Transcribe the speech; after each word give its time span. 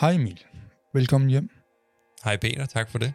Hej 0.00 0.12
Emil. 0.14 0.44
Velkommen 0.94 1.30
hjem. 1.30 1.50
Hej 2.24 2.36
Peter, 2.36 2.66
tak 2.66 2.90
for 2.90 2.98
det. 2.98 3.12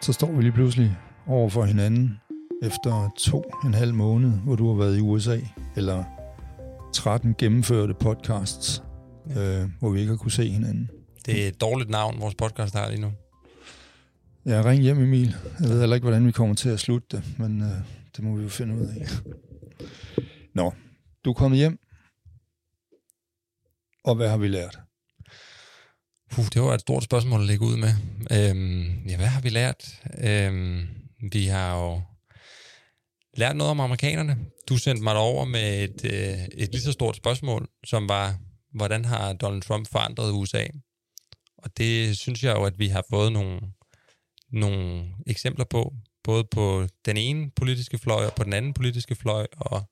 Så 0.00 0.12
står 0.12 0.32
vi 0.32 0.42
lige 0.42 0.52
pludselig 0.52 0.96
over 1.26 1.48
for 1.48 1.64
hinanden 1.64 2.20
efter 2.62 3.10
to 3.18 3.44
en 3.64 3.74
halv 3.74 3.94
måned, 3.94 4.30
hvor 4.30 4.56
du 4.56 4.68
har 4.68 4.74
været 4.74 4.98
i 4.98 5.00
USA, 5.00 5.38
eller 5.76 6.04
13 6.94 7.34
gennemførte 7.38 7.94
podcasts, 7.94 8.82
ja. 9.28 9.62
øh, 9.62 9.68
hvor 9.78 9.90
vi 9.90 10.00
ikke 10.00 10.10
har 10.10 10.16
kunne 10.16 10.30
se 10.32 10.48
hinanden. 10.48 10.90
Det 11.26 11.44
er 11.44 11.48
et 11.48 11.60
dårligt 11.60 11.90
navn, 11.90 12.20
vores 12.20 12.34
podcast 12.34 12.74
har 12.74 12.88
lige 12.90 13.00
nu. 13.00 13.12
Ja, 14.46 14.62
ring 14.64 14.82
hjem 14.82 15.02
Emil. 15.02 15.36
Jeg 15.60 15.68
ved 15.68 15.80
heller 15.80 15.96
ikke, 15.96 16.04
hvordan 16.04 16.26
vi 16.26 16.32
kommer 16.32 16.54
til 16.54 16.68
at 16.68 16.80
slutte 16.80 17.16
det, 17.16 17.24
men 17.38 17.62
øh, 17.62 17.68
det 18.16 18.24
må 18.24 18.36
vi 18.36 18.42
jo 18.42 18.48
finde 18.48 18.74
ud 18.74 18.86
af. 18.86 19.06
Nå, 20.54 20.72
du 21.24 21.30
er 21.30 21.34
kommet 21.34 21.58
hjem, 21.58 21.78
og 24.06 24.14
hvad 24.14 24.28
har 24.28 24.36
vi 24.36 24.48
lært? 24.48 24.78
Puh, 26.30 26.44
det 26.54 26.62
var 26.62 26.74
et 26.74 26.80
stort 26.80 27.04
spørgsmål 27.04 27.40
at 27.40 27.46
lægge 27.46 27.64
ud 27.64 27.76
med. 27.76 27.92
Øhm, 28.32 29.06
ja, 29.08 29.16
hvad 29.16 29.26
har 29.26 29.40
vi 29.40 29.48
lært? 29.48 30.02
Øhm, 30.18 30.86
vi 31.32 31.46
har 31.46 31.78
jo 31.78 32.02
lært 33.36 33.56
noget 33.56 33.70
om 33.70 33.80
amerikanerne. 33.80 34.38
Du 34.68 34.76
sendte 34.76 35.04
mig 35.04 35.16
over 35.16 35.44
med 35.44 35.84
et, 35.84 36.04
øh, 36.04 36.44
et 36.52 36.72
lige 36.72 36.82
så 36.82 36.92
stort 36.92 37.16
spørgsmål, 37.16 37.68
som 37.84 38.08
var, 38.08 38.38
hvordan 38.74 39.04
har 39.04 39.32
Donald 39.32 39.62
Trump 39.62 39.88
forandret 39.88 40.32
USA? 40.32 40.66
Og 41.58 41.76
det 41.76 42.18
synes 42.18 42.44
jeg 42.44 42.56
jo, 42.56 42.64
at 42.64 42.78
vi 42.78 42.88
har 42.88 43.04
fået 43.10 43.32
nogle, 43.32 43.60
nogle 44.52 45.04
eksempler 45.26 45.64
på, 45.64 45.94
både 46.24 46.44
på 46.50 46.86
den 47.04 47.16
ene 47.16 47.50
politiske 47.56 47.98
fløj 47.98 48.26
og 48.26 48.34
på 48.34 48.44
den 48.44 48.52
anden 48.52 48.74
politiske 48.74 49.14
fløj, 49.14 49.46
og 49.56 49.90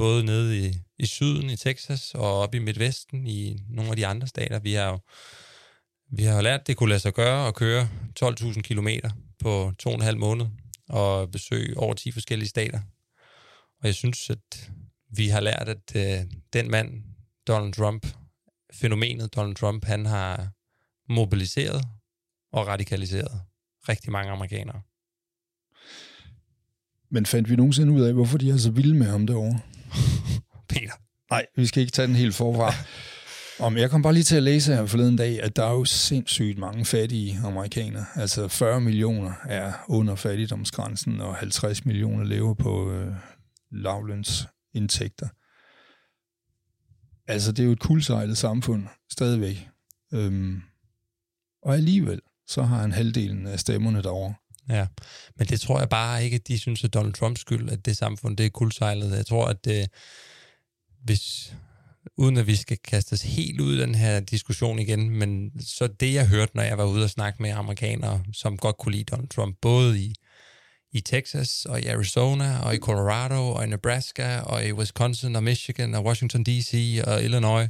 både 0.00 0.24
nede 0.24 0.66
i, 0.66 0.74
i 0.98 1.06
syden 1.06 1.50
i 1.50 1.56
Texas 1.56 2.14
og 2.14 2.40
op 2.40 2.54
i 2.54 2.58
Midtvesten 2.58 3.26
i 3.26 3.58
nogle 3.68 3.90
af 3.90 3.96
de 3.96 4.06
andre 4.06 4.26
stater. 4.26 4.58
Vi 4.58 4.72
har 4.72 4.88
jo 4.88 4.98
vi 6.10 6.22
har 6.22 6.42
lært, 6.42 6.60
at 6.60 6.66
det 6.66 6.76
kunne 6.76 6.88
lade 6.88 7.00
sig 7.00 7.14
gøre 7.14 7.48
at 7.48 7.54
køre 7.54 7.88
12.000 8.22 8.60
km 8.60 8.88
på 9.38 9.72
to 9.78 9.88
og 9.90 9.94
en 9.94 10.02
halv 10.02 10.18
måned 10.18 10.46
og 10.88 11.30
besøge 11.30 11.76
over 11.76 11.94
10 11.94 12.12
forskellige 12.12 12.48
stater. 12.48 12.80
Og 13.80 13.86
jeg 13.86 13.94
synes, 13.94 14.30
at 14.30 14.70
vi 15.10 15.28
har 15.28 15.40
lært, 15.40 15.68
at 15.68 15.96
øh, 15.96 16.26
den 16.52 16.70
mand, 16.70 17.02
Donald 17.48 17.72
Trump, 17.72 18.06
fænomenet 18.72 19.34
Donald 19.34 19.54
Trump, 19.54 19.84
han 19.84 20.06
har 20.06 20.48
mobiliseret 21.08 21.84
og 22.52 22.66
radikaliseret 22.66 23.40
rigtig 23.88 24.12
mange 24.12 24.32
amerikanere. 24.32 24.80
Men 27.10 27.26
fandt 27.26 27.50
vi 27.50 27.56
nogensinde 27.56 27.92
ud 27.92 28.00
af, 28.00 28.12
hvorfor 28.12 28.38
de 28.38 28.50
er 28.50 28.56
så 28.56 28.70
vilde 28.70 28.94
med 28.94 29.06
ham 29.06 29.26
derovre? 29.26 29.60
Peter. 30.72 30.92
Nej, 31.30 31.46
vi 31.56 31.66
skal 31.66 31.80
ikke 31.80 31.92
tage 31.92 32.08
den 32.08 32.16
helt 32.16 32.34
forfra. 32.34 32.74
Om 33.60 33.76
jeg 33.76 33.90
kom 33.90 34.02
bare 34.02 34.12
lige 34.12 34.24
til 34.24 34.36
at 34.36 34.42
læse 34.42 34.74
her 34.74 34.86
forleden 34.86 35.16
dag, 35.16 35.42
at 35.42 35.56
der 35.56 35.64
er 35.64 35.72
jo 35.72 35.84
sindssygt 35.84 36.58
mange 36.58 36.84
fattige 36.84 37.40
amerikanere. 37.44 38.04
Altså 38.14 38.48
40 38.48 38.80
millioner 38.80 39.32
er 39.48 39.72
under 39.88 40.14
fattigdomsgrænsen, 40.14 41.20
og 41.20 41.36
50 41.36 41.84
millioner 41.84 42.24
lever 42.24 42.54
på 42.54 42.92
øh, 42.92 43.14
lavlønsindtægter. 43.72 45.28
Altså, 47.32 47.52
det 47.52 47.62
er 47.62 47.66
jo 47.66 47.72
et 47.72 47.80
kuldsejlet 47.80 48.38
samfund, 48.38 48.86
stadigvæk. 49.12 49.68
Øhm, 50.14 50.62
og 51.62 51.74
alligevel, 51.74 52.20
så 52.46 52.62
har 52.62 52.76
han 52.76 52.92
halvdelen 52.92 53.46
af 53.46 53.60
stemmerne 53.60 54.02
derovre. 54.02 54.34
Ja, 54.68 54.86
men 55.36 55.46
det 55.46 55.60
tror 55.60 55.78
jeg 55.78 55.88
bare 55.88 56.24
ikke, 56.24 56.34
at 56.34 56.48
de 56.48 56.58
synes, 56.58 56.84
at 56.84 56.94
Donald 56.94 57.12
Trumps 57.12 57.40
skyld, 57.40 57.70
at 57.70 57.84
det 57.84 57.96
samfund, 57.96 58.36
det 58.36 58.46
er 58.46 58.50
kuldsejlet. 58.50 59.16
Jeg 59.16 59.26
tror, 59.26 59.46
at 59.46 59.66
øh, 59.68 59.86
hvis, 61.04 61.54
uden 62.16 62.36
at 62.36 62.46
vi 62.46 62.56
skal 62.56 62.78
kaste 62.78 63.12
os 63.12 63.22
helt 63.22 63.60
ud 63.60 63.74
i 63.76 63.80
den 63.80 63.94
her 63.94 64.20
diskussion 64.20 64.78
igen, 64.78 65.10
men 65.10 65.60
så 65.60 65.86
det, 65.86 66.14
jeg 66.14 66.28
hørte, 66.28 66.56
når 66.56 66.62
jeg 66.62 66.78
var 66.78 66.84
ude 66.84 67.04
og 67.04 67.10
snakke 67.10 67.42
med 67.42 67.50
amerikanere, 67.50 68.24
som 68.32 68.56
godt 68.56 68.78
kunne 68.78 68.92
lide 68.92 69.04
Donald 69.04 69.28
Trump, 69.28 69.56
både 69.62 70.00
i, 70.00 70.14
i 70.92 71.00
Texas 71.00 71.64
og 71.64 71.80
i 71.80 71.86
Arizona 71.86 72.58
og 72.58 72.74
i 72.74 72.78
Colorado 72.78 73.50
og 73.52 73.64
i 73.64 73.66
Nebraska 73.66 74.38
og 74.38 74.66
i 74.66 74.72
Wisconsin 74.72 75.36
og 75.36 75.42
Michigan 75.42 75.94
og 75.94 76.04
Washington 76.04 76.44
D.C. 76.44 77.00
og 77.06 77.24
Illinois, 77.24 77.68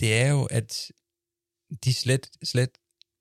det 0.00 0.14
er 0.14 0.28
jo, 0.28 0.44
at 0.44 0.90
de 1.84 1.94
slet, 1.94 2.30
slet 2.44 2.70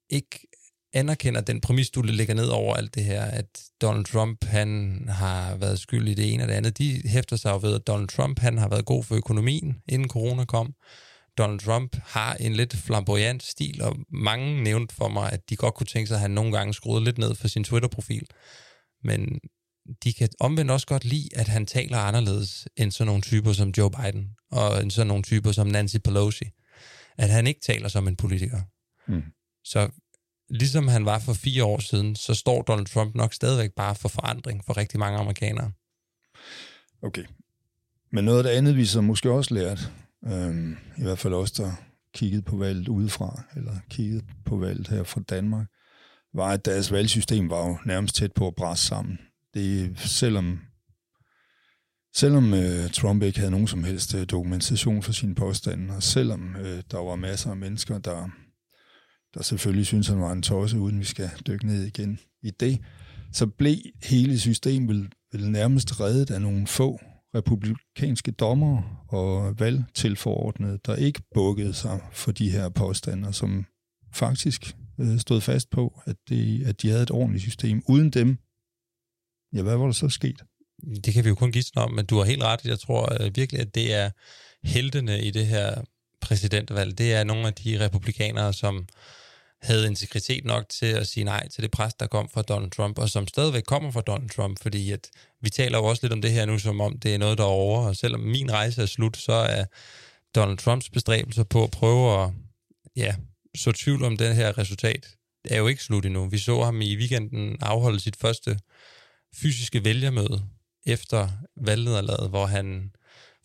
ikke 0.10 0.48
anerkender 0.94 1.42
den 1.42 1.62
præmis, 1.62 1.90
du 1.90 2.02
lægger 2.02 2.34
ned 2.34 2.48
over 2.48 2.76
alt 2.76 2.96
det 2.96 3.04
her, 3.04 3.24
at 3.24 3.64
Donald 3.82 4.06
Trump, 4.06 4.46
han 4.46 5.02
har 5.10 5.56
været 5.56 5.80
skyld 5.80 6.08
i 6.08 6.14
det 6.14 6.34
ene 6.34 6.44
og 6.44 6.50
det 6.50 6.54
andet. 6.56 6.78
De 6.78 7.02
hæfter 7.06 7.36
sig 7.36 7.52
jo 7.52 7.60
ved, 7.62 7.76
at 7.76 7.88
Donald 7.88 8.08
Trump, 8.08 8.40
han 8.40 8.58
har 8.58 8.70
været 8.70 8.86
god 8.86 9.04
for 9.04 9.16
økonomien, 9.16 9.76
inden 9.90 10.10
corona 10.10 10.46
kom. 10.46 10.74
Donald 11.38 11.60
Trump 11.60 11.96
har 12.06 12.34
en 12.34 12.54
lidt 12.54 12.76
flamboyant 12.76 13.44
stil, 13.44 13.82
og 13.82 13.98
mange 14.10 14.64
nævnte 14.64 14.96
for 14.96 15.08
mig, 15.08 15.32
at 15.32 15.50
de 15.50 15.56
godt 15.56 15.74
kunne 15.74 15.88
tænke 15.88 16.08
sig, 16.08 16.16
at 16.16 16.22
han 16.22 16.32
nogle 16.32 16.58
gange 16.58 16.74
skruede 16.74 17.04
lidt 17.04 17.18
ned 17.18 17.36
for 17.36 17.48
sin 17.48 17.64
Twitter-profil. 17.64 18.28
Men 19.04 19.40
de 20.04 20.14
kan 20.14 20.30
omvendt 20.40 20.72
også 20.72 20.88
godt 20.88 21.06
lide, 21.06 21.30
at 21.36 21.48
han 21.48 21.66
taler 21.66 21.98
anderledes 21.98 22.68
end 22.78 22.92
sådan 22.92 23.08
nogle 23.08 23.22
typer 23.22 23.54
som 23.54 23.74
Joe 23.78 23.92
Biden, 23.92 24.30
og 24.52 24.82
end 24.82 24.92
sådan 24.92 25.08
nogle 25.08 25.24
typer 25.24 25.52
som 25.52 25.68
Nancy 25.68 25.98
Pelosi. 26.04 26.46
At 27.18 27.30
han 27.30 27.48
ikke 27.48 27.62
taler 27.62 27.88
som 27.88 28.08
en 28.08 28.16
politiker. 28.16 28.62
Mm. 29.08 29.24
Så 29.64 29.90
ligesom 30.52 30.88
han 30.88 31.06
var 31.06 31.20
for 31.20 31.34
fire 31.34 31.64
år 31.64 31.80
siden, 31.80 32.16
så 32.16 32.34
står 32.34 32.62
Donald 32.62 32.86
Trump 32.86 33.16
nok 33.16 33.34
stadigvæk 33.34 33.72
bare 33.72 33.96
for 33.96 34.10
forandring 34.10 34.66
for 34.66 34.78
rigtig 34.78 35.00
mange 35.00 35.20
amerikanere. 35.20 35.72
Okay. 37.02 37.24
Men 38.12 38.26
noget 38.26 38.38
af 38.38 38.44
det 38.44 38.50
andet, 38.50 38.78
vi 38.78 38.86
så 38.86 39.02
måske 39.02 39.32
også 39.32 39.54
lært, 39.54 39.92
øhm, 40.26 40.78
i 40.98 41.02
hvert 41.02 41.20
fald 41.20 41.34
også 41.34 41.64
der 41.64 41.72
kiggede 42.14 42.42
på 42.42 42.56
valget 42.58 42.88
udefra, 42.88 43.44
eller 43.56 43.74
kiggede 43.90 44.24
på 44.46 44.58
valget 44.58 44.88
her 44.88 45.04
fra 45.04 45.22
Danmark, 45.30 45.68
var, 46.34 46.48
at 46.48 46.66
deres 46.66 46.92
valgsystem 46.92 47.50
var 47.50 47.68
jo 47.68 47.78
nærmest 47.86 48.16
tæt 48.16 48.34
på 48.34 48.48
at 48.48 48.56
bræse 48.56 48.86
sammen. 48.86 49.20
Det, 49.54 50.00
selvom 50.00 50.60
selvom 52.16 52.54
øh, 52.54 52.90
Trump 52.90 53.24
ikke 53.24 53.40
havde 53.40 53.52
nogen 53.52 53.68
som 53.68 53.84
helst 53.84 54.16
øh, 54.16 54.26
dokumentation 54.26 55.04
for 55.04 55.12
sine 55.12 55.36
påstande, 55.36 55.96
og 55.96 56.04
selvom 56.04 56.56
øh, 56.56 56.84
der 56.92 56.98
var 56.98 57.16
masser 57.16 57.50
af 57.50 57.58
mennesker, 57.58 57.98
der 57.98 58.30
der 59.34 59.44
selvfølgelig 59.44 59.86
synes, 59.86 60.08
han 60.08 60.22
var 60.22 60.32
en 60.32 60.42
tosse, 60.42 60.80
uden 60.80 61.00
vi 61.00 61.06
skal 61.06 61.30
dykke 61.48 61.68
ned 61.68 61.84
igen 61.84 62.20
i 62.44 62.52
det, 62.52 62.80
så 63.34 63.48
blev 63.48 63.78
hele 64.04 64.40
systemet 64.40 64.90
vel, 64.90 65.10
vel 65.32 65.52
nærmest 65.52 66.00
reddet 66.00 66.32
af 66.32 66.42
nogle 66.42 66.68
få 66.68 67.00
republikanske 67.36 68.32
dommer 68.32 69.06
og 69.08 69.60
valgtilforordnede, 69.60 70.80
der 70.86 70.96
ikke 70.96 71.22
bukkede 71.34 71.74
sig 71.74 72.00
for 72.12 72.32
de 72.32 72.52
her 72.52 72.70
påstande, 72.70 73.34
som 73.34 73.66
faktisk 74.14 74.76
øh, 75.00 75.20
stod 75.20 75.42
fast 75.42 75.70
på, 75.70 76.02
at, 76.06 76.16
det, 76.30 76.64
at 76.66 76.82
de 76.82 76.90
havde 76.90 77.04
et 77.04 77.12
ordentligt 77.12 77.44
system. 77.44 77.84
Uden 77.88 78.10
dem, 78.10 78.38
ja, 79.54 79.62
hvad 79.62 79.78
var 79.78 79.86
der 79.86 79.92
så 79.92 80.10
sket? 80.10 80.44
Det 81.06 81.14
kan 81.14 81.24
vi 81.24 81.30
jo 81.30 81.36
kun 81.36 81.52
gisne 81.52 81.82
om, 81.82 81.92
men 81.92 82.06
du 82.06 82.18
har 82.18 82.26
helt 82.26 82.44
ret. 82.44 82.66
Jeg 82.66 82.80
tror 82.80 83.24
øh, 83.24 83.36
virkelig, 83.36 83.62
at 83.62 83.76
det 83.76 83.94
er 83.94 84.10
heltene 84.64 85.22
i 85.24 85.32
det 85.32 85.48
her 85.48 85.82
præsidentvalg. 86.22 86.98
Det 86.98 87.14
er 87.14 87.24
nogle 87.24 87.48
af 87.48 87.54
de 87.54 87.86
republikanere, 87.86 88.54
som 88.54 88.88
havde 89.62 89.88
integritet 89.88 90.46
nok 90.46 90.70
til 90.70 90.86
at 90.86 91.08
sige 91.08 91.24
nej 91.24 91.48
til 91.50 91.64
det 91.64 91.72
pres, 91.72 91.94
der 91.94 92.08
kom 92.08 92.30
fra 92.30 92.42
Donald 92.42 92.72
Trump, 92.72 92.98
og 93.00 93.10
som 93.10 93.28
stadigvæk 93.28 93.64
kommer 93.64 93.92
fra 93.92 94.02
Donald 94.02 94.30
Trump, 94.30 94.62
fordi 94.62 94.92
at 94.92 95.10
vi 95.42 95.50
taler 95.50 95.78
jo 95.78 95.84
også 95.84 96.04
lidt 96.04 96.14
om 96.14 96.22
det 96.22 96.32
her 96.32 96.46
nu, 96.46 96.60
som 96.60 96.82
om 96.82 97.00
det 97.00 97.14
er 97.14 97.18
noget, 97.18 97.38
der 97.38 97.44
er 97.44 97.48
over, 97.48 97.88
og 97.88 97.96
selvom 97.96 98.22
min 98.22 98.52
rejse 98.52 98.82
er 98.82 98.86
slut, 98.86 99.18
så 99.18 99.34
er 99.34 99.66
Donald 100.36 100.58
Trumps 100.58 100.90
bestræbelser 100.90 101.44
på 101.44 101.64
at 101.64 101.72
prøve 101.72 102.24
at 102.24 102.30
ja, 102.96 103.16
så 103.56 103.72
tvivl 103.72 104.04
om 104.04 104.18
det 104.18 104.36
her 104.36 104.58
resultat, 104.58 105.16
er 105.46 105.58
jo 105.58 105.68
ikke 105.68 105.84
slut 105.84 106.06
endnu. 106.06 106.26
Vi 106.26 106.38
så 106.38 106.64
ham 106.64 106.82
i 106.82 106.96
weekenden 106.96 107.58
afholde 107.62 108.00
sit 108.00 108.16
første 108.16 108.60
fysiske 109.36 109.86
vælgermøde 109.86 110.44
efter 110.86 111.30
valgnederlaget, 111.58 112.30
hvor 112.30 112.46
han 112.46 112.92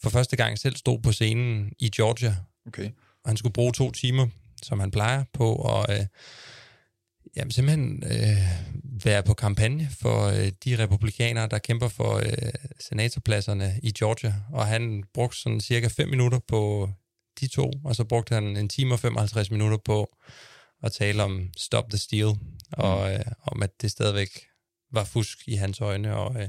for 0.02 0.10
første 0.10 0.36
gang 0.36 0.58
selv 0.58 0.76
stod 0.76 0.98
på 1.02 1.12
scenen 1.12 1.72
i 1.78 1.90
Georgia. 1.96 2.36
Okay. 2.66 2.90
Og 3.24 3.30
han 3.30 3.36
skulle 3.36 3.52
bruge 3.52 3.72
to 3.72 3.90
timer 3.90 4.26
som 4.66 4.80
han 4.80 4.90
plejer 4.90 5.24
på, 5.32 5.54
og 5.54 5.86
øh, 5.90 6.06
jamen, 7.36 7.50
simpelthen 7.50 8.02
øh, 8.06 8.36
være 9.04 9.22
på 9.22 9.34
kampagne 9.34 9.88
for 10.00 10.26
øh, 10.26 10.52
de 10.64 10.78
republikanere, 10.78 11.48
der 11.48 11.58
kæmper 11.58 11.88
for 11.88 12.16
øh, 12.16 12.52
senatorpladserne 12.80 13.80
i 13.82 13.92
Georgia. 13.92 14.34
Og 14.52 14.66
han 14.66 15.04
brugte 15.14 15.38
sådan 15.38 15.60
cirka 15.60 15.88
5 15.88 16.08
minutter 16.08 16.38
på 16.48 16.90
de 17.40 17.48
to, 17.48 17.70
og 17.84 17.96
så 17.96 18.04
brugte 18.04 18.34
han 18.34 18.56
en 18.56 18.68
time 18.68 18.94
og 18.94 19.00
55 19.00 19.50
minutter 19.50 19.78
på 19.84 20.16
at 20.82 20.92
tale 20.92 21.22
om 21.22 21.50
Stop 21.56 21.84
the 21.90 21.98
Steal, 21.98 22.32
og 22.72 23.12
øh, 23.12 23.20
om 23.46 23.62
at 23.62 23.70
det 23.82 23.90
stadigvæk 23.90 24.28
var 24.92 25.04
fusk 25.04 25.38
i 25.48 25.54
hans 25.54 25.80
øjne, 25.80 26.16
og 26.16 26.42
øh, 26.42 26.48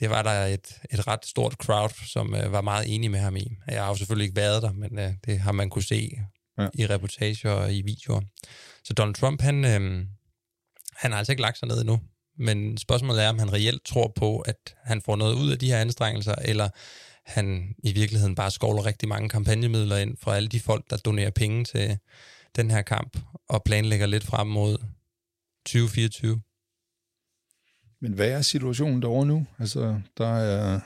det 0.00 0.10
var 0.10 0.22
der 0.22 0.44
et, 0.44 0.80
et 0.90 1.06
ret 1.06 1.26
stort 1.26 1.52
crowd, 1.52 2.06
som 2.06 2.34
øh, 2.34 2.52
var 2.52 2.60
meget 2.60 2.94
enige 2.94 3.10
med 3.10 3.20
ham 3.20 3.36
i. 3.36 3.56
Jeg 3.68 3.82
har 3.82 3.88
jo 3.88 3.96
selvfølgelig 3.96 4.24
ikke 4.24 4.36
været 4.36 4.62
der, 4.62 4.72
men 4.72 4.98
øh, 4.98 5.12
det 5.26 5.40
har 5.40 5.52
man 5.52 5.70
kunne 5.70 5.82
se 5.82 6.18
ja. 6.58 6.68
i 6.74 6.86
reportager 6.86 7.50
og 7.50 7.74
i 7.74 7.82
videoer. 7.82 8.20
Så 8.84 8.94
Donald 8.94 9.14
Trump, 9.14 9.40
han, 9.40 9.64
øh, 9.64 10.06
han 10.96 11.10
har 11.10 11.18
altså 11.18 11.32
ikke 11.32 11.42
lagt 11.42 11.58
sig 11.58 11.68
ned 11.68 11.80
endnu. 11.80 12.00
Men 12.38 12.78
spørgsmålet 12.78 13.24
er, 13.24 13.28
om 13.28 13.38
han 13.38 13.52
reelt 13.52 13.84
tror 13.84 14.12
på, 14.16 14.38
at 14.38 14.74
han 14.82 15.02
får 15.02 15.16
noget 15.16 15.34
ud 15.34 15.50
af 15.50 15.58
de 15.58 15.68
her 15.68 15.80
anstrengelser, 15.80 16.34
eller 16.34 16.68
han 17.26 17.74
i 17.84 17.92
virkeligheden 17.92 18.34
bare 18.34 18.50
skovler 18.50 18.86
rigtig 18.86 19.08
mange 19.08 19.28
kampagnemidler 19.28 19.96
ind 19.96 20.16
fra 20.16 20.36
alle 20.36 20.48
de 20.48 20.60
folk, 20.60 20.90
der 20.90 20.96
donerer 20.96 21.30
penge 21.30 21.64
til 21.64 21.98
den 22.56 22.70
her 22.70 22.82
kamp, 22.82 23.18
og 23.48 23.62
planlægger 23.64 24.06
lidt 24.06 24.24
frem 24.24 24.46
mod 24.46 24.78
2024. 25.66 26.40
Men 28.00 28.12
hvad 28.12 28.30
er 28.30 28.42
situationen 28.42 29.02
derovre 29.02 29.26
nu? 29.26 29.46
Altså, 29.58 30.00
der 30.18 30.28
er 30.28 30.80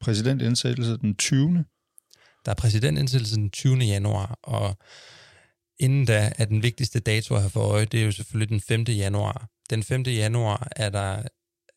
præsidentindsættelse 0.00 0.96
den 0.96 1.16
20. 1.16 1.64
Der 2.44 2.50
er 2.50 2.54
præsidentindsættelse 2.54 3.36
den 3.36 3.50
20. 3.50 3.76
januar, 3.76 4.38
og 4.42 4.76
inden 5.78 6.04
da 6.04 6.32
er 6.38 6.44
den 6.44 6.62
vigtigste 6.62 7.00
dato 7.00 7.34
at 7.34 7.40
have 7.40 7.50
for 7.50 7.60
øje, 7.60 7.84
det 7.84 8.00
er 8.00 8.04
jo 8.04 8.12
selvfølgelig 8.12 8.48
den 8.48 8.60
5. 8.60 8.82
januar. 8.82 9.48
Den 9.70 9.82
5. 9.82 10.02
januar 10.02 10.68
er 10.76 10.90
der 10.90 11.22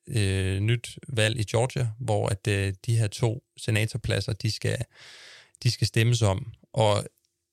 øh, 0.07 0.59
nyt 0.59 0.99
valg 1.07 1.39
i 1.39 1.43
Georgia, 1.43 1.87
hvor 1.99 2.27
at 2.27 2.47
øh, 2.47 2.73
de 2.85 2.97
her 2.97 3.07
to 3.07 3.43
senatorpladser, 3.57 4.33
de 4.33 4.51
skal, 4.51 4.77
de 5.63 5.71
skal 5.71 5.87
stemmes 5.87 6.21
om. 6.21 6.51
Og 6.73 7.05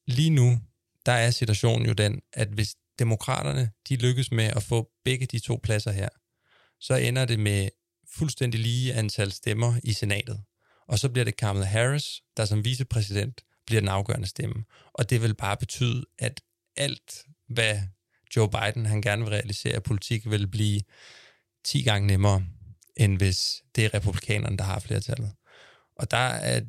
lige 0.06 0.30
nu, 0.30 0.60
der 1.06 1.12
er 1.12 1.30
situationen 1.30 1.86
jo 1.86 1.92
den, 1.92 2.20
at 2.32 2.48
hvis 2.48 2.76
demokraterne, 2.98 3.70
de 3.88 3.96
lykkes 3.96 4.30
med 4.30 4.44
at 4.44 4.62
få 4.62 4.90
begge 5.04 5.26
de 5.26 5.38
to 5.38 5.60
pladser 5.62 5.92
her, 5.92 6.08
så 6.80 6.94
ender 6.94 7.24
det 7.24 7.38
med 7.38 7.68
fuldstændig 8.14 8.60
lige 8.60 8.94
antal 8.94 9.32
stemmer 9.32 9.74
i 9.84 9.92
senatet. 9.92 10.40
Og 10.88 10.98
så 10.98 11.08
bliver 11.08 11.24
det 11.24 11.36
Kamala 11.36 11.66
Harris, 11.66 12.22
der 12.36 12.44
som 12.44 12.64
vicepræsident 12.64 13.40
bliver 13.66 13.80
den 13.80 13.88
afgørende 13.88 14.28
stemme. 14.28 14.64
Og 14.92 15.10
det 15.10 15.22
vil 15.22 15.34
bare 15.34 15.56
betyde, 15.56 16.04
at 16.18 16.40
alt, 16.76 17.24
hvad 17.48 17.80
Joe 18.36 18.50
Biden 18.50 18.86
han 18.86 19.02
gerne 19.02 19.22
vil 19.22 19.30
realisere 19.30 19.74
af 19.74 19.82
politik, 19.82 20.30
vil 20.30 20.48
blive 20.48 20.80
10 21.64 21.82
gange 21.82 22.06
nemmere, 22.06 22.46
end 22.96 23.16
hvis 23.16 23.62
det 23.74 23.84
er 23.84 23.94
republikanerne, 23.94 24.56
der 24.56 24.64
har 24.64 24.78
flertallet. 24.78 25.32
Og 25.96 26.10
der 26.10 26.16
er 26.16 26.60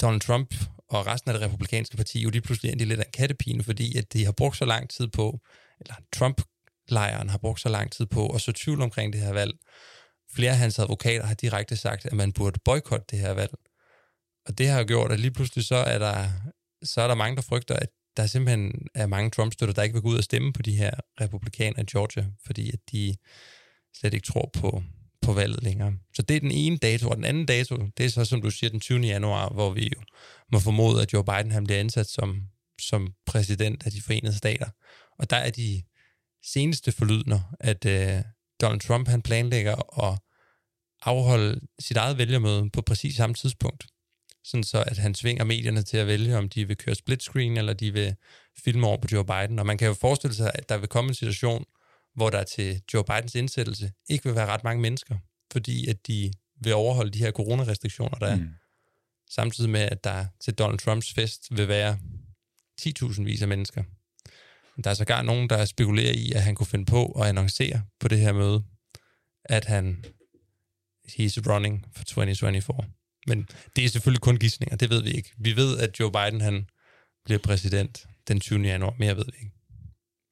Donald 0.00 0.20
Trump 0.20 0.54
og 0.88 1.06
resten 1.06 1.30
af 1.30 1.38
det 1.38 1.48
republikanske 1.48 1.96
parti 1.96 2.20
jo 2.20 2.30
lige 2.30 2.42
pludselig 2.42 2.72
endelig 2.72 2.88
lidt 2.88 3.00
af 3.00 3.04
en 3.04 3.12
kattepine, 3.12 3.64
fordi 3.64 3.98
at 3.98 4.12
de 4.12 4.24
har 4.24 4.32
brugt 4.32 4.56
så 4.56 4.64
lang 4.64 4.90
tid 4.90 5.08
på, 5.08 5.40
eller 5.80 5.94
Trump-lejren 6.12 7.28
har 7.28 7.38
brugt 7.38 7.60
så 7.60 7.68
lang 7.68 7.92
tid 7.92 8.06
på 8.06 8.28
at 8.28 8.40
så 8.40 8.52
tvivl 8.52 8.80
omkring 8.80 9.12
det 9.12 9.20
her 9.20 9.32
valg. 9.32 9.52
Flere 10.34 10.50
af 10.50 10.58
hans 10.58 10.78
advokater 10.78 11.26
har 11.26 11.34
direkte 11.34 11.76
sagt, 11.76 12.06
at 12.06 12.12
man 12.12 12.32
burde 12.32 12.60
boykotte 12.64 13.06
det 13.10 13.18
her 13.18 13.32
valg. 13.32 13.54
Og 14.46 14.58
det 14.58 14.68
har 14.68 14.84
gjort, 14.84 15.12
at 15.12 15.20
lige 15.20 15.30
pludselig 15.30 15.64
så 15.64 15.76
er 15.76 15.98
der, 15.98 16.28
så 16.82 17.00
er 17.00 17.08
der 17.08 17.14
mange, 17.14 17.36
der 17.36 17.42
frygter, 17.42 17.76
at 17.76 17.88
der 18.16 18.26
simpelthen 18.26 18.88
er 18.94 19.06
mange 19.06 19.30
Trump-støtter, 19.30 19.74
der 19.74 19.82
ikke 19.82 19.92
vil 19.92 20.02
gå 20.02 20.08
ud 20.08 20.18
og 20.18 20.24
stemme 20.24 20.52
på 20.52 20.62
de 20.62 20.76
her 20.76 20.90
republikanere 21.20 21.82
i 21.82 21.86
Georgia, 21.92 22.26
fordi 22.46 22.70
at 22.72 22.78
de 22.92 23.16
slet 23.96 24.14
ikke 24.14 24.26
tror 24.26 24.50
på, 24.52 24.82
på 25.22 25.32
valget 25.32 25.62
længere. 25.62 25.92
Så 26.14 26.22
det 26.22 26.36
er 26.36 26.40
den 26.40 26.50
ene 26.50 26.76
dato, 26.76 27.08
og 27.08 27.16
den 27.16 27.24
anden 27.24 27.46
dato, 27.46 27.76
det 27.96 28.06
er 28.06 28.10
så, 28.10 28.24
som 28.24 28.42
du 28.42 28.50
siger, 28.50 28.70
den 28.70 28.80
20. 28.80 29.00
januar, 29.00 29.48
hvor 29.48 29.70
vi 29.70 29.90
jo 29.96 30.02
må 30.52 30.58
formode, 30.58 31.02
at 31.02 31.12
Joe 31.12 31.24
Biden 31.24 31.50
han 31.50 31.64
bliver 31.64 31.80
ansat 31.80 32.06
som, 32.06 32.42
som 32.80 33.14
præsident 33.26 33.86
af 33.86 33.92
de 33.92 34.02
forenede 34.02 34.36
stater. 34.36 34.68
Og 35.18 35.30
der 35.30 35.36
er 35.36 35.50
de 35.50 35.82
seneste 36.42 36.92
forlydner, 36.92 37.40
at 37.60 37.84
øh, 37.84 38.22
Donald 38.60 38.80
Trump 38.80 39.08
han 39.08 39.22
planlægger 39.22 40.02
at 40.04 40.18
afholde 41.02 41.60
sit 41.78 41.96
eget 41.96 42.18
vælgermøde 42.18 42.70
på 42.70 42.82
præcis 42.82 43.16
samme 43.16 43.34
tidspunkt. 43.34 43.86
Sådan 44.44 44.64
så, 44.64 44.84
at 44.86 44.98
han 44.98 45.14
svinger 45.14 45.44
medierne 45.44 45.82
til 45.82 45.96
at 45.96 46.06
vælge, 46.06 46.36
om 46.36 46.48
de 46.48 46.68
vil 46.68 46.76
køre 46.76 46.94
split 46.94 47.22
screen, 47.22 47.56
eller 47.56 47.72
de 47.72 47.92
vil 47.92 48.14
filme 48.64 48.86
over 48.86 48.96
på 49.00 49.08
Joe 49.12 49.24
Biden. 49.24 49.58
Og 49.58 49.66
man 49.66 49.78
kan 49.78 49.88
jo 49.88 49.94
forestille 49.94 50.34
sig, 50.34 50.50
at 50.54 50.68
der 50.68 50.78
vil 50.78 50.88
komme 50.88 51.08
en 51.08 51.14
situation, 51.14 51.64
hvor 52.14 52.30
der 52.30 52.42
til 52.42 52.82
Joe 52.94 53.04
Bidens 53.04 53.34
indsættelse 53.34 53.92
ikke 54.08 54.24
vil 54.24 54.34
være 54.34 54.46
ret 54.46 54.64
mange 54.64 54.82
mennesker, 54.82 55.16
fordi 55.52 55.86
at 55.88 56.06
de 56.06 56.32
vil 56.60 56.74
overholde 56.74 57.10
de 57.10 57.18
her 57.18 57.30
coronarestriktioner, 57.30 58.18
der 58.18 58.26
er. 58.26 58.36
Mm. 58.36 58.48
Samtidig 59.30 59.70
med, 59.70 59.80
at 59.80 60.04
der 60.04 60.26
til 60.40 60.54
Donald 60.54 60.78
Trumps 60.78 61.12
fest 61.12 61.56
vil 61.56 61.68
være 61.68 61.98
10.000 62.80 63.22
vis 63.22 63.42
af 63.42 63.48
mennesker. 63.48 63.82
Der 64.84 64.90
er 64.90 64.94
sågar 64.94 65.22
nogen, 65.22 65.50
der 65.50 65.64
spekulerer 65.64 66.12
i, 66.12 66.32
at 66.32 66.42
han 66.42 66.54
kunne 66.54 66.66
finde 66.66 66.84
på 66.84 67.06
at 67.06 67.28
annoncere 67.28 67.82
på 68.00 68.08
det 68.08 68.20
her 68.20 68.32
møde, 68.32 68.64
at 69.44 69.64
han 69.64 70.04
he's 71.08 71.50
running 71.50 71.84
for 71.96 72.04
2024. 72.04 72.76
Men 73.26 73.48
det 73.76 73.84
er 73.84 73.88
selvfølgelig 73.88 74.20
kun 74.20 74.36
gissninger, 74.36 74.76
det 74.76 74.90
ved 74.90 75.02
vi 75.02 75.10
ikke. 75.10 75.32
Vi 75.38 75.56
ved, 75.56 75.78
at 75.78 76.00
Joe 76.00 76.12
Biden 76.12 76.40
han 76.40 76.66
bliver 77.24 77.38
præsident 77.38 78.06
den 78.28 78.40
20. 78.40 78.60
januar, 78.60 78.94
mere 78.98 79.16
ved 79.16 79.24
vi 79.24 79.38
ikke. 79.42 79.52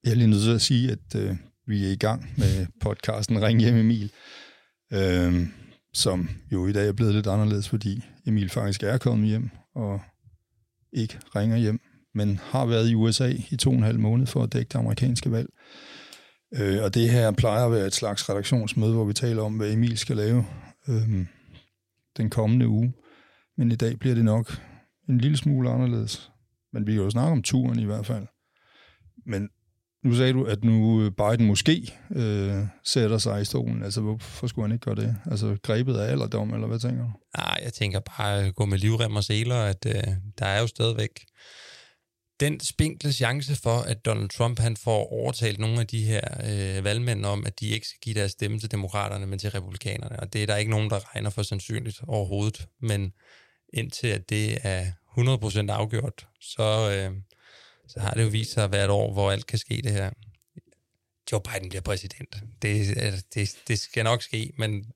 Jeg 0.04 0.10
er 0.10 0.14
lige 0.14 0.30
nødt 0.30 0.42
til 0.42 0.54
at 0.54 0.62
sige, 0.62 0.92
at 0.92 1.14
øh, 1.16 1.36
vi 1.66 1.86
er 1.86 1.90
i 1.90 1.96
gang 1.96 2.32
med 2.36 2.66
podcasten 2.80 3.42
Ring 3.42 3.60
hjem 3.60 3.76
Emil, 3.76 4.12
øh, 4.92 5.46
som 5.94 6.28
jo 6.52 6.66
i 6.66 6.72
dag 6.72 6.88
er 6.88 6.92
blevet 6.92 7.14
lidt 7.14 7.26
anderledes, 7.26 7.68
fordi 7.68 8.00
Emil 8.26 8.48
faktisk 8.50 8.82
er 8.82 8.98
kommet 8.98 9.28
hjem 9.28 9.50
og 9.74 10.00
ikke 10.92 11.18
ringer 11.36 11.56
hjem, 11.56 11.80
men 12.14 12.38
har 12.42 12.66
været 12.66 12.90
i 12.90 12.94
USA 12.94 13.32
i 13.50 13.56
to 13.56 13.70
og 13.70 13.76
en 13.76 13.82
halv 13.82 13.98
måned 13.98 14.26
for 14.26 14.42
at 14.42 14.52
dække 14.52 14.68
det 14.68 14.78
amerikanske 14.78 15.30
valg. 15.30 15.48
Øh, 16.54 16.82
og 16.82 16.94
det 16.94 17.10
her 17.10 17.30
plejer 17.30 17.66
at 17.66 17.72
være 17.72 17.86
et 17.86 17.94
slags 17.94 18.28
redaktionsmøde, 18.28 18.94
hvor 18.94 19.04
vi 19.04 19.12
taler 19.12 19.42
om, 19.42 19.56
hvad 19.56 19.72
Emil 19.72 19.98
skal 19.98 20.16
lave 20.16 20.46
øh, 20.88 21.26
den 22.16 22.30
kommende 22.30 22.68
uge. 22.68 22.92
Men 23.58 23.72
i 23.72 23.76
dag 23.76 23.98
bliver 23.98 24.14
det 24.14 24.24
nok 24.24 24.60
en 25.08 25.18
lille 25.18 25.36
smule 25.36 25.70
anderledes. 25.70 26.30
Men 26.72 26.86
vi 26.86 26.92
kan 26.92 27.02
jo 27.02 27.10
snakke 27.10 27.32
om 27.32 27.42
turen 27.42 27.78
i 27.78 27.84
hvert 27.84 28.06
fald. 28.06 28.26
Men 29.26 29.48
nu 30.04 30.14
sagde 30.14 30.32
du, 30.32 30.44
at 30.44 30.64
nu 30.64 31.02
øh, 31.02 31.10
Biden 31.10 31.46
måske 31.46 31.94
øh, 32.10 32.66
sætter 32.84 33.18
sig 33.18 33.42
i 33.42 33.44
stolen. 33.44 33.82
Altså, 33.82 34.00
hvorfor 34.00 34.46
skulle 34.46 34.64
han 34.68 34.72
ikke 34.72 34.84
gøre 34.84 34.94
det? 34.94 35.16
Altså, 35.30 35.56
grebet 35.62 35.96
af 35.96 36.10
alderdom, 36.10 36.54
eller 36.54 36.66
hvad 36.66 36.78
tænker 36.78 37.02
du? 37.02 37.10
Nej, 37.36 37.60
jeg 37.64 37.72
tænker 37.72 38.00
bare 38.00 38.42
at 38.42 38.54
gå 38.54 38.64
med 38.64 38.78
livrem 38.78 39.16
og 39.16 39.24
seler, 39.24 39.56
at 39.56 39.86
øh, 39.86 40.14
der 40.38 40.46
er 40.46 40.60
jo 40.60 40.66
stadigvæk 40.66 41.24
den 42.40 42.60
spinkle 42.60 43.12
chance 43.12 43.56
for, 43.56 43.78
at 43.78 44.04
Donald 44.04 44.28
Trump 44.28 44.58
han 44.58 44.76
får 44.76 45.12
overtalt 45.12 45.58
nogle 45.58 45.80
af 45.80 45.86
de 45.86 46.04
her 46.04 46.20
øh, 46.44 46.84
valgmænd 46.84 47.26
om, 47.26 47.46
at 47.46 47.60
de 47.60 47.68
ikke 47.68 47.86
skal 47.86 48.00
give 48.00 48.14
deres 48.14 48.32
stemme 48.32 48.58
til 48.58 48.70
demokraterne, 48.70 49.26
men 49.26 49.38
til 49.38 49.50
republikanerne. 49.50 50.20
Og 50.20 50.32
det 50.32 50.42
er 50.42 50.46
der 50.46 50.56
ikke 50.56 50.70
nogen, 50.70 50.90
der 50.90 51.14
regner 51.14 51.30
for 51.30 51.42
sandsynligt 51.42 52.00
overhovedet. 52.08 52.68
Men 52.80 53.12
indtil 53.72 54.06
at 54.06 54.30
det 54.30 54.58
er 54.62 54.86
100% 55.18 55.70
afgjort, 55.70 56.26
så, 56.40 56.90
øh, 56.90 57.16
så 57.88 58.00
har 58.00 58.10
det 58.10 58.22
jo 58.22 58.28
vist 58.28 58.52
sig 58.52 58.64
at 58.64 58.72
være 58.72 58.84
et 58.84 58.90
år, 58.90 59.12
hvor 59.12 59.30
alt 59.30 59.46
kan 59.46 59.58
ske 59.58 59.82
det 59.82 59.92
her. 59.92 60.10
Joe 61.32 61.40
Biden 61.40 61.68
bliver 61.68 61.82
præsident. 61.82 62.36
Det, 62.62 62.96
øh, 62.96 63.12
det, 63.34 63.58
det 63.68 63.78
skal 63.78 64.04
nok 64.04 64.22
ske, 64.22 64.52
men 64.58 64.92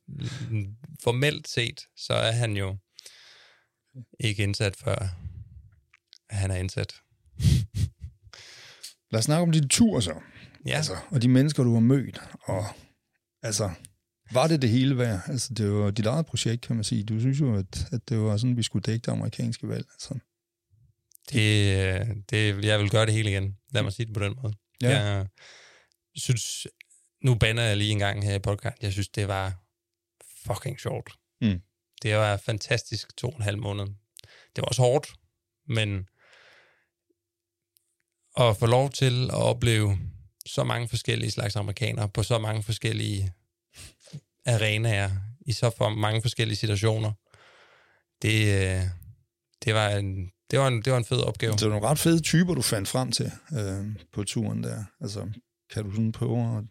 formelt 1.03 1.49
set, 1.49 1.81
så 1.97 2.15
er 2.15 2.33
han 2.33 2.57
jo 2.57 2.77
ikke 4.21 4.43
indsat 4.43 4.77
før 4.77 5.09
han 6.31 6.51
er 6.51 6.57
indsat. 6.57 6.95
Lad 9.11 9.19
os 9.19 9.25
snakke 9.25 9.43
om 9.43 9.53
din 9.53 9.69
tur 9.69 10.01
så. 10.01 10.15
Ja. 10.67 10.77
Altså, 10.77 10.97
og 11.11 11.23
de 11.23 11.29
mennesker, 11.29 11.65
du 11.65 11.73
har 11.73 11.81
mødt. 11.81 12.21
Og 12.43 12.65
altså, 13.43 13.71
var 14.33 14.47
det 14.47 14.63
det 14.63 14.71
hele 14.71 14.99
værd? 14.99 15.21
Altså, 15.27 15.55
det 15.55 15.73
var 15.73 15.91
dit 15.91 16.07
eget 16.07 16.27
projekt, 16.27 16.67
kan 16.67 16.77
man 16.77 16.85
sige. 16.85 17.05
Du 17.05 17.21
synes 17.21 17.41
jo, 17.41 17.57
at, 17.57 17.87
at 17.93 18.09
det 18.09 18.19
var 18.19 18.37
sådan, 18.37 18.57
vi 18.57 18.63
skulle 18.63 18.83
dække 18.83 19.05
det 19.07 19.13
amerikanske 19.13 19.69
valg. 19.69 19.87
Altså. 19.93 20.19
Det, 21.33 22.25
det, 22.31 22.65
jeg 22.65 22.79
vil 22.81 22.91
gøre 22.91 23.07
det 23.07 23.15
hele 23.15 23.31
igen. 23.31 23.57
Lad 23.73 23.83
mig 23.83 23.93
sige 23.93 24.07
det 24.07 24.15
på 24.15 24.21
den 24.21 24.35
måde. 24.43 24.55
Ja. 24.83 25.05
Jeg 25.15 25.27
synes, 26.17 26.67
nu 27.25 27.35
banner 27.35 27.63
jeg 27.63 27.77
lige 27.77 27.91
en 27.91 27.99
gang 27.99 28.25
her 28.25 28.35
i 28.35 28.39
podcast, 28.39 28.83
jeg 28.83 28.93
synes, 28.93 29.09
det 29.09 29.29
var 29.29 29.63
fucking 30.47 30.81
sjovt. 30.81 31.11
Mm. 31.41 31.61
Det 32.03 32.17
var 32.17 32.37
fantastisk 32.37 33.17
to 33.17 33.29
og 33.29 33.37
en 33.37 33.43
halv 33.43 33.59
måned. 33.59 33.87
Det 34.57 34.63
var 34.63 34.65
også 34.65 34.83
hårdt, 34.83 35.13
men 35.69 36.09
at 38.37 38.57
få 38.57 38.67
lov 38.67 38.91
til 38.91 39.25
at 39.25 39.43
opleve 39.43 39.99
så 40.47 40.65
mange 40.65 40.89
forskellige 40.89 41.31
slags 41.31 41.57
amerikanere 41.57 42.09
på 42.09 42.23
så 42.23 42.39
mange 42.39 42.63
forskellige 42.63 43.33
arenaer, 44.47 45.11
i 45.47 45.53
så 45.53 45.71
for 45.79 45.89
mange 45.89 46.23
forskellige 46.23 46.57
situationer, 46.57 47.13
det, 48.23 48.47
øh, 48.47 48.83
det, 49.65 49.75
var 49.75 49.89
en, 49.89 50.31
det, 50.51 50.59
var 50.59 50.69
en, 50.69 50.83
det 50.83 50.93
var 50.93 50.99
en 50.99 51.05
fed 51.05 51.21
opgave. 51.21 51.53
Det 51.53 51.63
var 51.63 51.69
nogle 51.69 51.87
ret 51.87 51.99
fede 51.99 52.21
typer, 52.21 52.55
du 52.55 52.63
fandt 52.63 52.89
frem 52.89 53.13
til 53.13 53.33
øh, 53.53 53.87
på 54.13 54.25
turen 54.25 54.63
der. 54.63 54.85
Altså, 55.01 55.31
kan 55.73 55.85
du 55.85 55.91
sådan 55.91 56.13
prøve 56.13 56.59
at... 56.59 56.65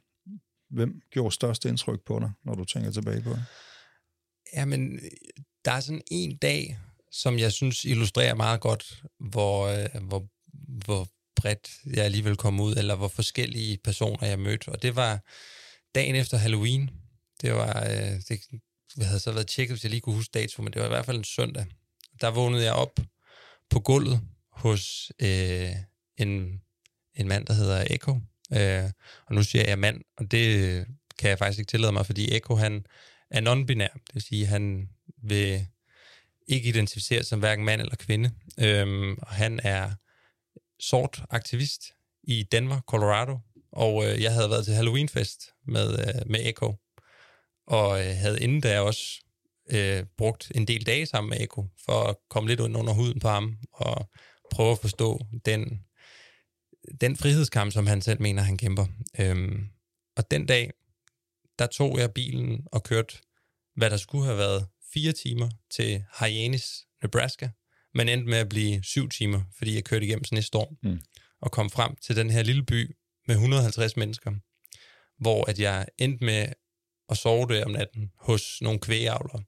Hvem 0.70 1.02
gjorde 1.12 1.36
størst 1.36 1.66
indtryk 1.66 2.00
på 2.06 2.20
dig, 2.20 2.32
når 2.46 2.56
du 2.56 2.66
tænker 2.66 2.92
tilbage 2.92 3.22
på 3.22 3.30
det? 3.30 3.46
Jamen, 4.56 5.00
der 5.66 5.72
er 5.72 5.80
sådan 5.80 6.02
en 6.12 6.38
dag, 6.38 6.80
som 7.12 7.40
jeg 7.40 7.52
synes 7.52 7.86
illustrerer 7.86 8.36
meget 8.36 8.62
godt, 8.62 9.04
hvor, 9.20 9.68
øh, 9.68 10.08
hvor, 10.08 10.28
hvor 10.86 11.08
bredt 11.46 11.72
jeg 11.86 12.06
alligevel 12.06 12.36
kom 12.36 12.60
ud, 12.60 12.76
eller 12.76 12.96
hvor 12.96 13.08
forskellige 13.08 13.78
personer 13.78 14.28
jeg 14.28 14.40
mødte. 14.40 14.70
Og 14.70 14.82
det 14.82 14.96
var 14.96 15.24
dagen 15.96 16.16
efter 16.16 16.38
Halloween. 16.38 16.90
Det 17.42 17.54
var, 17.54 17.84
øh, 17.84 18.20
det, 18.30 18.40
jeg 18.98 19.08
havde 19.08 19.20
så 19.20 19.32
været 19.32 19.48
tjekket, 19.48 19.76
hvis 19.76 19.84
jeg 19.84 19.90
lige 19.90 20.02
kunne 20.02 20.16
huske 20.16 20.32
dato, 20.32 20.62
men 20.62 20.74
det 20.74 20.80
var 20.80 20.88
i 20.88 20.90
hvert 20.90 21.06
fald 21.06 21.18
en 21.18 21.24
søndag. 21.24 21.66
Der 22.22 22.32
vågnede 22.32 22.64
jeg 22.64 22.74
op 22.74 23.00
på 23.70 23.80
gulvet 23.80 24.22
hos 24.52 25.12
øh, 25.20 25.72
en, 26.18 26.62
en 27.16 27.28
mand, 27.28 27.46
der 27.46 27.54
hedder 27.54 27.88
Eko. 27.90 28.12
Øh, 28.54 28.92
og 29.26 29.36
nu 29.36 29.44
siger 29.44 29.68
jeg 29.68 29.80
mand, 29.80 30.02
og 30.18 30.32
det 30.32 30.86
kan 31.20 31.30
jeg 31.30 31.38
faktisk 31.38 31.60
ikke 31.60 31.70
tillade 31.70 31.92
mig, 31.92 32.06
fordi 32.06 32.36
Eko 32.36 32.56
han 32.56 32.86
er 33.32 33.42
non-binær. 33.42 33.94
Det 33.94 34.14
vil 34.14 34.22
sige, 34.22 34.46
han 34.46 34.90
vil 35.24 35.68
ikke 36.48 36.70
identificeret 36.70 37.26
som 37.26 37.40
hverken 37.40 37.66
mand 37.66 37.82
eller 37.82 37.96
kvinde. 37.96 38.32
Øhm, 38.60 39.18
og 39.22 39.28
han 39.28 39.60
er 39.64 39.92
sort 40.80 41.24
aktivist 41.30 41.82
i 42.24 42.44
Denver, 42.44 42.82
Colorado, 42.82 43.40
og 43.72 44.06
øh, 44.06 44.22
jeg 44.22 44.34
havde 44.34 44.50
været 44.50 44.66
til 44.66 44.74
Halloweenfest 44.74 45.44
med, 45.68 46.00
øh, 46.00 46.30
med 46.32 46.40
Echo, 46.46 46.76
og 47.68 48.00
øh, 48.00 48.16
havde 48.16 48.42
inden 48.42 48.62
da 48.62 48.80
også 48.80 49.26
øh, 49.70 50.06
brugt 50.18 50.52
en 50.56 50.68
del 50.68 50.86
dage 50.86 51.06
sammen 51.06 51.30
med 51.30 51.42
Echo, 51.42 51.68
for 51.86 52.04
at 52.04 52.16
komme 52.30 52.50
lidt 52.50 52.60
under 52.60 52.94
huden 52.94 53.20
på 53.20 53.28
ham, 53.28 53.58
og 53.72 54.10
prøve 54.52 54.72
at 54.72 54.80
forstå 54.80 55.26
den, 55.46 55.86
den 57.02 57.16
frihedskamp, 57.16 57.72
som 57.72 57.88
han 57.88 58.02
selv 58.02 58.22
mener, 58.22 58.42
han 58.42 58.58
kæmper. 58.58 58.86
Øhm, 59.20 59.70
og 60.18 60.32
den 60.32 60.46
dag, 60.46 60.72
der 61.60 61.68
tog 61.68 62.00
jeg 62.00 62.14
bilen 62.14 62.68
og 62.72 62.84
kørte, 62.84 63.18
hvad 63.76 63.90
der 63.90 63.98
skulle 63.98 64.26
have 64.26 64.38
været 64.38 64.68
fire 64.94 65.12
timer 65.12 65.50
til 65.72 66.04
Hyannis, 66.20 66.66
Nebraska, 67.02 67.50
men 67.96 68.10
endte 68.10 68.30
med 68.30 68.38
at 68.38 68.50
blive 68.50 68.84
syv 68.84 69.10
timer, 69.10 69.42
fordi 69.58 69.76
jeg 69.76 69.84
kørte 69.84 70.06
igennem 70.06 70.24
sådan 70.24 70.38
en 70.38 70.44
storm, 70.44 70.78
mm. 70.84 71.00
og 71.42 71.52
kom 71.52 71.70
frem 71.70 71.96
til 71.96 72.16
den 72.16 72.30
her 72.30 72.44
lille 72.44 72.64
by 72.64 72.96
med 73.28 73.36
150 73.36 73.98
mennesker, 73.98 74.32
hvor 75.20 75.50
at 75.50 75.60
jeg 75.60 75.86
endte 75.98 76.26
med 76.26 76.48
at 77.10 77.18
sove 77.18 77.48
der 77.48 77.66
om 77.66 77.72
natten 77.72 78.12
hos 78.20 78.62
nogle 78.62 78.80
kvægeavlere. 78.80 79.44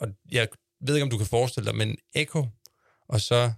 Og 0.00 0.08
jeg 0.30 0.48
ved 0.80 0.94
ikke, 0.94 1.04
om 1.04 1.10
du 1.10 1.18
kan 1.18 1.26
forestille 1.26 1.66
dig, 1.66 1.76
men 1.76 1.96
Echo 2.14 2.48
og 3.08 3.20
så 3.20 3.52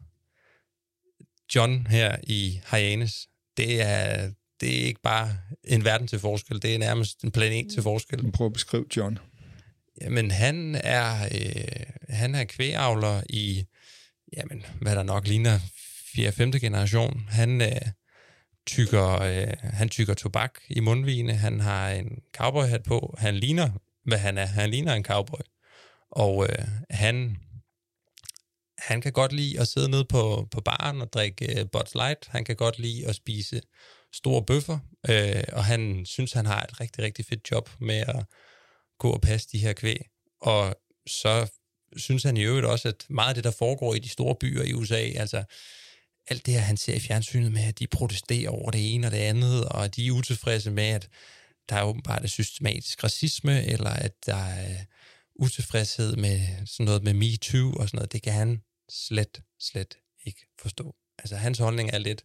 John 1.54 1.86
her 1.86 2.16
i 2.22 2.60
Hyannis, 2.70 3.28
det 3.56 3.82
er, 3.82 4.30
det 4.60 4.80
er 4.80 4.86
ikke 4.86 5.00
bare 5.02 5.38
en 5.64 5.84
verden 5.84 6.06
til 6.06 6.18
forskel, 6.18 6.62
det 6.62 6.74
er 6.74 6.78
nærmest 6.78 7.22
en 7.22 7.30
planet 7.30 7.72
til 7.72 7.82
forskel. 7.82 8.32
Prøv 8.32 8.46
at 8.46 8.52
beskrive 8.52 8.86
John. 8.96 9.18
Jamen, 10.00 10.30
han 10.30 10.74
er, 10.74 11.24
øh, 11.24 11.86
han 12.08 12.34
er 12.34 12.44
kvægavler 12.44 13.22
i, 13.30 13.64
jamen, 14.36 14.66
hvad 14.80 14.96
der 14.96 15.02
nok 15.02 15.26
ligner 15.26 15.58
4. 16.14 16.32
5. 16.32 16.52
generation. 16.52 17.26
Han 17.28 17.60
øh, 17.60 17.80
tykker, 18.66 19.20
øh, 19.20 19.56
han 19.62 19.88
tykker 19.88 20.14
tobak 20.14 20.58
i 20.68 20.80
mundvigene, 20.80 21.34
han 21.34 21.60
har 21.60 21.90
en 21.90 22.18
cowboyhat 22.36 22.82
på, 22.82 23.14
han 23.18 23.36
ligner, 23.36 23.70
hvad 24.04 24.18
han 24.18 24.38
er, 24.38 24.46
han 24.46 24.70
ligner 24.70 24.94
en 24.94 25.04
cowboy. 25.04 25.40
Og 26.10 26.46
øh, 26.48 26.64
han, 26.90 27.36
han 28.78 29.00
kan 29.00 29.12
godt 29.12 29.32
lide 29.32 29.60
at 29.60 29.68
sidde 29.68 29.90
nede 29.90 30.04
på, 30.04 30.48
på 30.50 30.60
baren 30.60 31.00
og 31.00 31.12
drikke 31.12 31.60
øh, 31.60 31.66
Bud 31.72 31.94
Light. 31.94 32.26
Han 32.28 32.44
kan 32.44 32.56
godt 32.56 32.78
lide 32.78 33.06
at 33.08 33.14
spise 33.14 33.60
store 34.12 34.44
bøffer, 34.44 34.78
øh, 35.08 35.44
og 35.52 35.64
han 35.64 36.06
synes, 36.06 36.32
han 36.32 36.46
har 36.46 36.62
et 36.62 36.80
rigtig, 36.80 37.04
rigtig 37.04 37.26
fedt 37.26 37.50
job 37.50 37.70
med 37.80 38.04
at 38.08 38.24
gå 38.98 39.10
og 39.10 39.20
passe 39.20 39.48
de 39.52 39.58
her 39.58 39.72
kvæg. 39.72 40.06
Og 40.40 40.76
så 41.06 41.50
synes 41.96 42.22
han 42.22 42.36
i 42.36 42.42
øvrigt 42.42 42.66
også, 42.66 42.88
at 42.88 43.06
meget 43.10 43.28
af 43.28 43.34
det, 43.34 43.44
der 43.44 43.50
foregår 43.50 43.94
i 43.94 43.98
de 43.98 44.08
store 44.08 44.34
byer 44.40 44.62
i 44.62 44.72
USA, 44.72 45.00
altså 45.00 45.44
alt 46.28 46.46
det 46.46 46.54
her, 46.54 46.60
han 46.60 46.76
ser 46.76 46.94
i 46.94 47.00
fjernsynet 47.00 47.52
med, 47.52 47.64
at 47.64 47.78
de 47.78 47.86
protesterer 47.86 48.50
over 48.50 48.70
det 48.70 48.94
ene 48.94 49.06
og 49.06 49.10
det 49.10 49.18
andet, 49.18 49.64
og 49.64 49.96
de 49.96 50.06
er 50.06 50.10
utilfredse 50.10 50.70
med, 50.70 50.84
at 50.84 51.08
der 51.68 51.76
er 51.76 51.82
åbenbart 51.82 52.22
er 52.22 52.28
systematisk 52.28 53.04
racisme, 53.04 53.64
eller 53.64 53.90
at 53.90 54.12
der 54.26 54.44
er 54.44 54.76
utilfredshed 55.34 56.16
med 56.16 56.40
sådan 56.66 56.86
noget 56.86 57.02
med 57.02 57.14
MeToo 57.14 57.72
og 57.72 57.88
sådan 57.88 57.98
noget, 57.98 58.12
det 58.12 58.22
kan 58.22 58.32
han 58.32 58.62
slet, 58.90 59.42
slet 59.60 59.98
ikke 60.24 60.40
forstå. 60.58 60.94
Altså 61.18 61.36
hans 61.36 61.58
holdning 61.58 61.90
er 61.92 61.98
lidt, 61.98 62.24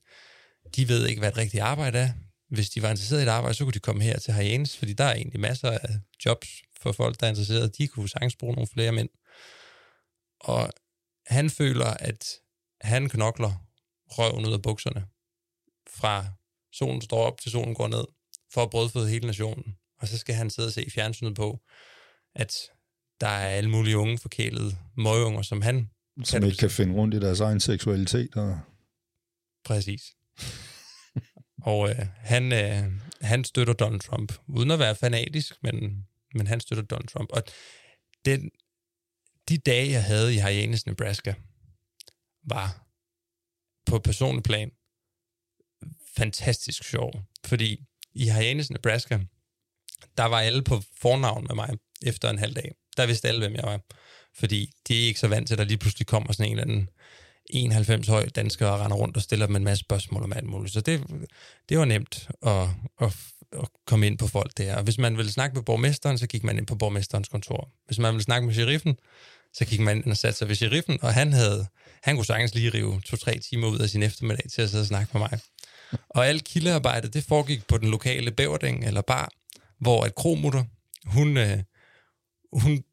de 0.75 0.87
ved 0.87 1.07
ikke, 1.07 1.19
hvad 1.19 1.29
et 1.29 1.37
rigtigt 1.37 1.63
arbejde 1.63 1.97
er. 1.97 2.09
Hvis 2.49 2.69
de 2.69 2.81
var 2.81 2.89
interesseret 2.89 3.19
i 3.19 3.23
et 3.23 3.29
arbejde, 3.29 3.53
så 3.53 3.63
kunne 3.63 3.73
de 3.73 3.79
komme 3.79 4.03
her 4.03 4.19
til 4.19 4.33
Hyenes, 4.33 4.77
fordi 4.77 4.93
der 4.93 5.03
er 5.03 5.13
egentlig 5.13 5.39
masser 5.39 5.71
af 5.71 5.89
jobs 6.25 6.47
for 6.81 6.91
folk, 6.91 7.19
der 7.19 7.25
er 7.25 7.29
interesseret. 7.29 7.77
De 7.77 7.87
kunne 7.87 8.09
sagtens 8.09 8.35
bruge 8.35 8.53
nogle 8.53 8.67
flere 8.67 8.91
mænd. 8.91 9.09
Og 10.39 10.69
han 11.25 11.49
føler, 11.49 11.85
at 11.85 12.25
han 12.81 13.09
knokler 13.09 13.51
røven 14.07 14.45
ud 14.45 14.53
af 14.53 14.61
bukserne 14.61 15.07
fra 15.89 16.25
solen 16.73 17.01
står 17.01 17.25
op 17.25 17.41
til 17.41 17.51
solen 17.51 17.75
går 17.75 17.87
ned, 17.87 18.05
for 18.53 18.63
at 18.63 18.69
brødføde 18.69 19.09
hele 19.09 19.25
nationen. 19.27 19.75
Og 19.99 20.07
så 20.07 20.17
skal 20.17 20.35
han 20.35 20.49
sidde 20.49 20.67
og 20.67 20.73
se 20.73 20.85
fjernsynet 20.93 21.35
på, 21.35 21.59
at 22.35 22.53
der 23.21 23.27
er 23.27 23.49
alle 23.49 23.69
mulige 23.69 23.97
unge 23.97 24.17
forkælede 24.17 24.77
møgunger, 24.97 25.41
som 25.41 25.61
han 25.61 25.89
som 26.23 26.43
ikke 26.43 26.57
kan 26.57 26.69
finde 26.69 26.93
rundt 26.93 27.13
i 27.13 27.19
deres 27.19 27.39
egen 27.39 27.59
seksualitet. 27.59 28.35
Og... 28.35 28.59
Præcis. 29.65 30.01
og 31.71 31.89
øh, 31.89 32.05
han, 32.17 32.53
øh, 32.53 32.91
han 33.21 33.43
støtter 33.43 33.73
Donald 33.73 33.99
Trump, 34.01 34.33
uden 34.47 34.71
at 34.71 34.79
være 34.79 34.95
fanatisk, 34.95 35.63
men, 35.63 36.05
men 36.33 36.47
han 36.47 36.59
støtter 36.59 36.83
Donald 36.83 37.07
Trump. 37.07 37.29
Og 37.33 37.43
den, 38.25 38.51
de 39.49 39.57
dage, 39.57 39.91
jeg 39.91 40.03
havde 40.03 40.35
i 40.35 40.39
Hyannis, 40.39 40.85
Nebraska, 40.85 41.33
var 42.43 42.87
på 43.85 43.99
personlig 43.99 44.43
plan 44.43 44.71
fantastisk 46.17 46.83
sjov. 46.83 47.11
Fordi 47.45 47.85
i 48.13 48.29
Hyannis, 48.29 48.69
Nebraska, 48.69 49.19
der 50.17 50.23
var 50.25 50.39
alle 50.39 50.63
på 50.63 50.81
fornavn 51.01 51.43
med 51.47 51.55
mig 51.55 51.69
efter 52.05 52.29
en 52.29 52.39
halv 52.39 52.55
dag. 52.55 52.71
Der 52.97 53.05
vidste 53.05 53.27
alle, 53.27 53.39
hvem 53.39 53.55
jeg 53.55 53.63
var 53.63 53.81
fordi 54.39 54.71
de 54.87 55.03
er 55.03 55.07
ikke 55.07 55.19
så 55.19 55.27
vant 55.27 55.47
til, 55.47 55.53
at 55.53 55.57
der 55.57 55.63
lige 55.63 55.77
pludselig 55.77 56.07
kommer 56.07 56.33
sådan 56.33 56.51
en 56.51 56.59
eller 56.59 56.73
anden 56.73 56.89
91 57.49 58.07
høj 58.07 58.25
dansker 58.25 58.67
og 58.67 58.79
render 58.79 58.97
rundt 58.97 59.17
og 59.17 59.23
stiller 59.23 59.45
dem 59.45 59.55
en 59.55 59.63
masse 59.63 59.83
spørgsmål 59.83 60.23
om 60.23 60.33
alt 60.33 60.45
muligt. 60.45 60.73
Så 60.73 60.81
det, 60.81 61.03
det 61.69 61.79
var 61.79 61.85
nemt 61.85 62.29
at, 62.41 62.67
at, 63.01 63.15
at 63.51 63.67
komme 63.85 64.07
ind 64.07 64.17
på 64.17 64.27
folk 64.27 64.57
der. 64.57 64.75
Og 64.75 64.83
hvis 64.83 64.97
man 64.97 65.17
ville 65.17 65.31
snakke 65.31 65.55
med 65.55 65.63
borgmesteren, 65.63 66.17
så 66.17 66.27
gik 66.27 66.43
man 66.43 66.57
ind 66.57 66.67
på 66.67 66.75
borgmesterens 66.75 67.29
kontor. 67.29 67.69
Hvis 67.85 67.99
man 67.99 68.13
ville 68.13 68.23
snakke 68.23 68.45
med 68.45 68.53
sheriffen, 68.53 68.97
så 69.57 69.65
gik 69.65 69.79
man 69.79 69.97
ind 69.97 70.11
og 70.11 70.17
satte 70.17 70.37
sig 70.37 70.47
ved 70.47 70.55
sheriffen, 70.55 70.99
og 71.01 71.13
han 71.13 71.33
havde, 71.33 71.67
han 72.03 72.15
kunne 72.15 72.25
sagtens 72.25 72.55
lige 72.55 72.69
rive 72.69 73.01
to-tre 73.05 73.39
timer 73.39 73.67
ud 73.67 73.79
af 73.79 73.89
sin 73.89 74.03
eftermiddag 74.03 74.45
til 74.51 74.61
at 74.61 74.69
sidde 74.69 74.81
og 74.81 74.87
snakke 74.87 75.09
med 75.13 75.19
mig. 75.19 75.39
Og 76.09 76.27
alt 76.27 76.43
kildearbejdet, 76.43 77.13
det 77.13 77.23
foregik 77.23 77.67
på 77.67 77.77
den 77.77 77.89
lokale 77.89 78.31
bæverding 78.31 78.85
eller 78.85 79.01
bar, 79.01 79.31
hvor 79.79 80.05
et 80.05 80.15
kromutter, 80.15 80.63
hun, 81.05 81.37
øh, 81.37 81.59
hun 82.53 82.83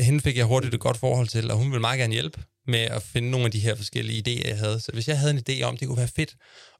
hende 0.00 0.20
fik 0.20 0.36
jeg 0.36 0.44
hurtigt 0.44 0.74
et 0.74 0.80
godt 0.80 0.96
forhold 0.96 1.28
til, 1.28 1.50
og 1.50 1.56
hun 1.56 1.70
ville 1.70 1.80
meget 1.80 1.98
gerne 1.98 2.12
hjælpe 2.12 2.42
med 2.66 2.78
at 2.78 3.02
finde 3.02 3.30
nogle 3.30 3.46
af 3.46 3.52
de 3.52 3.60
her 3.60 3.74
forskellige 3.74 4.22
idéer, 4.26 4.48
jeg 4.48 4.58
havde. 4.58 4.80
Så 4.80 4.92
hvis 4.92 5.08
jeg 5.08 5.18
havde 5.18 5.30
en 5.30 5.42
idé 5.48 5.62
om, 5.62 5.76
det 5.76 5.88
kunne 5.88 5.98
være 5.98 6.08
fedt 6.08 6.36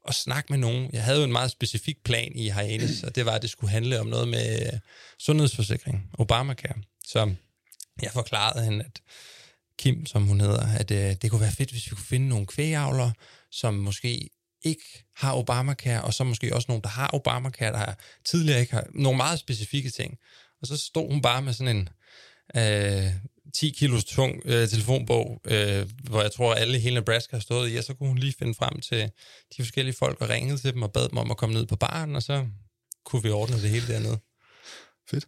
at 0.07 0.15
snakke 0.15 0.53
med 0.53 0.59
nogen. 0.59 0.89
Jeg 0.93 1.03
havde 1.03 1.17
jo 1.17 1.23
en 1.23 1.31
meget 1.31 1.51
specifik 1.51 2.03
plan 2.03 2.31
i 2.35 2.49
Hyannis, 2.49 3.03
og 3.03 3.15
det 3.15 3.25
var, 3.25 3.31
at 3.31 3.41
det 3.41 3.49
skulle 3.49 3.71
handle 3.71 3.99
om 3.99 4.07
noget 4.07 4.27
med 4.27 4.79
sundhedsforsikring, 5.19 6.09
Obamacare. 6.13 6.75
Så 7.05 7.33
jeg 8.03 8.11
forklarede 8.11 8.63
hende, 8.65 8.85
at 8.85 9.01
Kim, 9.77 10.05
som 10.05 10.23
hun 10.23 10.41
hedder, 10.41 10.67
at 10.77 10.91
øh, 10.91 11.15
det 11.21 11.31
kunne 11.31 11.41
være 11.41 11.51
fedt, 11.51 11.71
hvis 11.71 11.85
vi 11.85 11.95
kunne 11.95 12.05
finde 12.05 12.29
nogle 12.29 12.45
kvægavlere, 12.45 13.13
som 13.51 13.73
måske 13.73 14.29
ikke 14.63 15.03
har 15.15 15.35
Obamacare, 15.35 16.03
og 16.03 16.13
så 16.13 16.23
måske 16.23 16.55
også 16.55 16.65
nogle, 16.67 16.81
der 16.81 16.89
har 16.89 17.09
Obamacare, 17.13 17.71
der 17.71 17.93
tidligere 18.25 18.59
ikke 18.59 18.73
har 18.73 18.87
nogle 18.93 19.17
meget 19.17 19.39
specifikke 19.39 19.89
ting. 19.89 20.17
Og 20.61 20.67
så 20.67 20.77
stod 20.77 21.11
hun 21.11 21.21
bare 21.21 21.41
med 21.41 21.53
sådan 21.53 21.77
en 21.77 21.89
øh, 22.55 23.13
10 23.53 23.69
kilos 23.69 24.03
tung 24.03 24.41
øh, 24.45 24.67
telefonbog, 24.67 25.41
øh, 25.45 25.89
hvor 26.03 26.21
jeg 26.21 26.31
tror, 26.31 26.53
alle 26.53 26.77
i 26.77 26.81
hele 26.81 26.95
Nebraska 26.95 27.35
har 27.35 27.41
stået 27.41 27.71
i, 27.71 27.75
og 27.75 27.83
så 27.83 27.93
kunne 27.93 28.09
hun 28.09 28.17
lige 28.17 28.35
finde 28.39 28.53
frem 28.53 28.81
til 28.81 29.11
de 29.57 29.63
forskellige 29.63 29.95
folk 29.99 30.21
og 30.21 30.29
ringede 30.29 30.57
til 30.57 30.73
dem 30.73 30.81
og 30.81 30.93
bad 30.93 31.09
dem 31.09 31.17
om 31.17 31.31
at 31.31 31.37
komme 31.37 31.55
ned 31.55 31.65
på 31.65 31.75
baren, 31.75 32.15
og 32.15 32.23
så 32.23 32.47
kunne 33.05 33.23
vi 33.23 33.29
ordne 33.29 33.61
det 33.61 33.69
hele 33.69 33.87
dernede. 33.87 34.19
Fedt. 35.09 35.27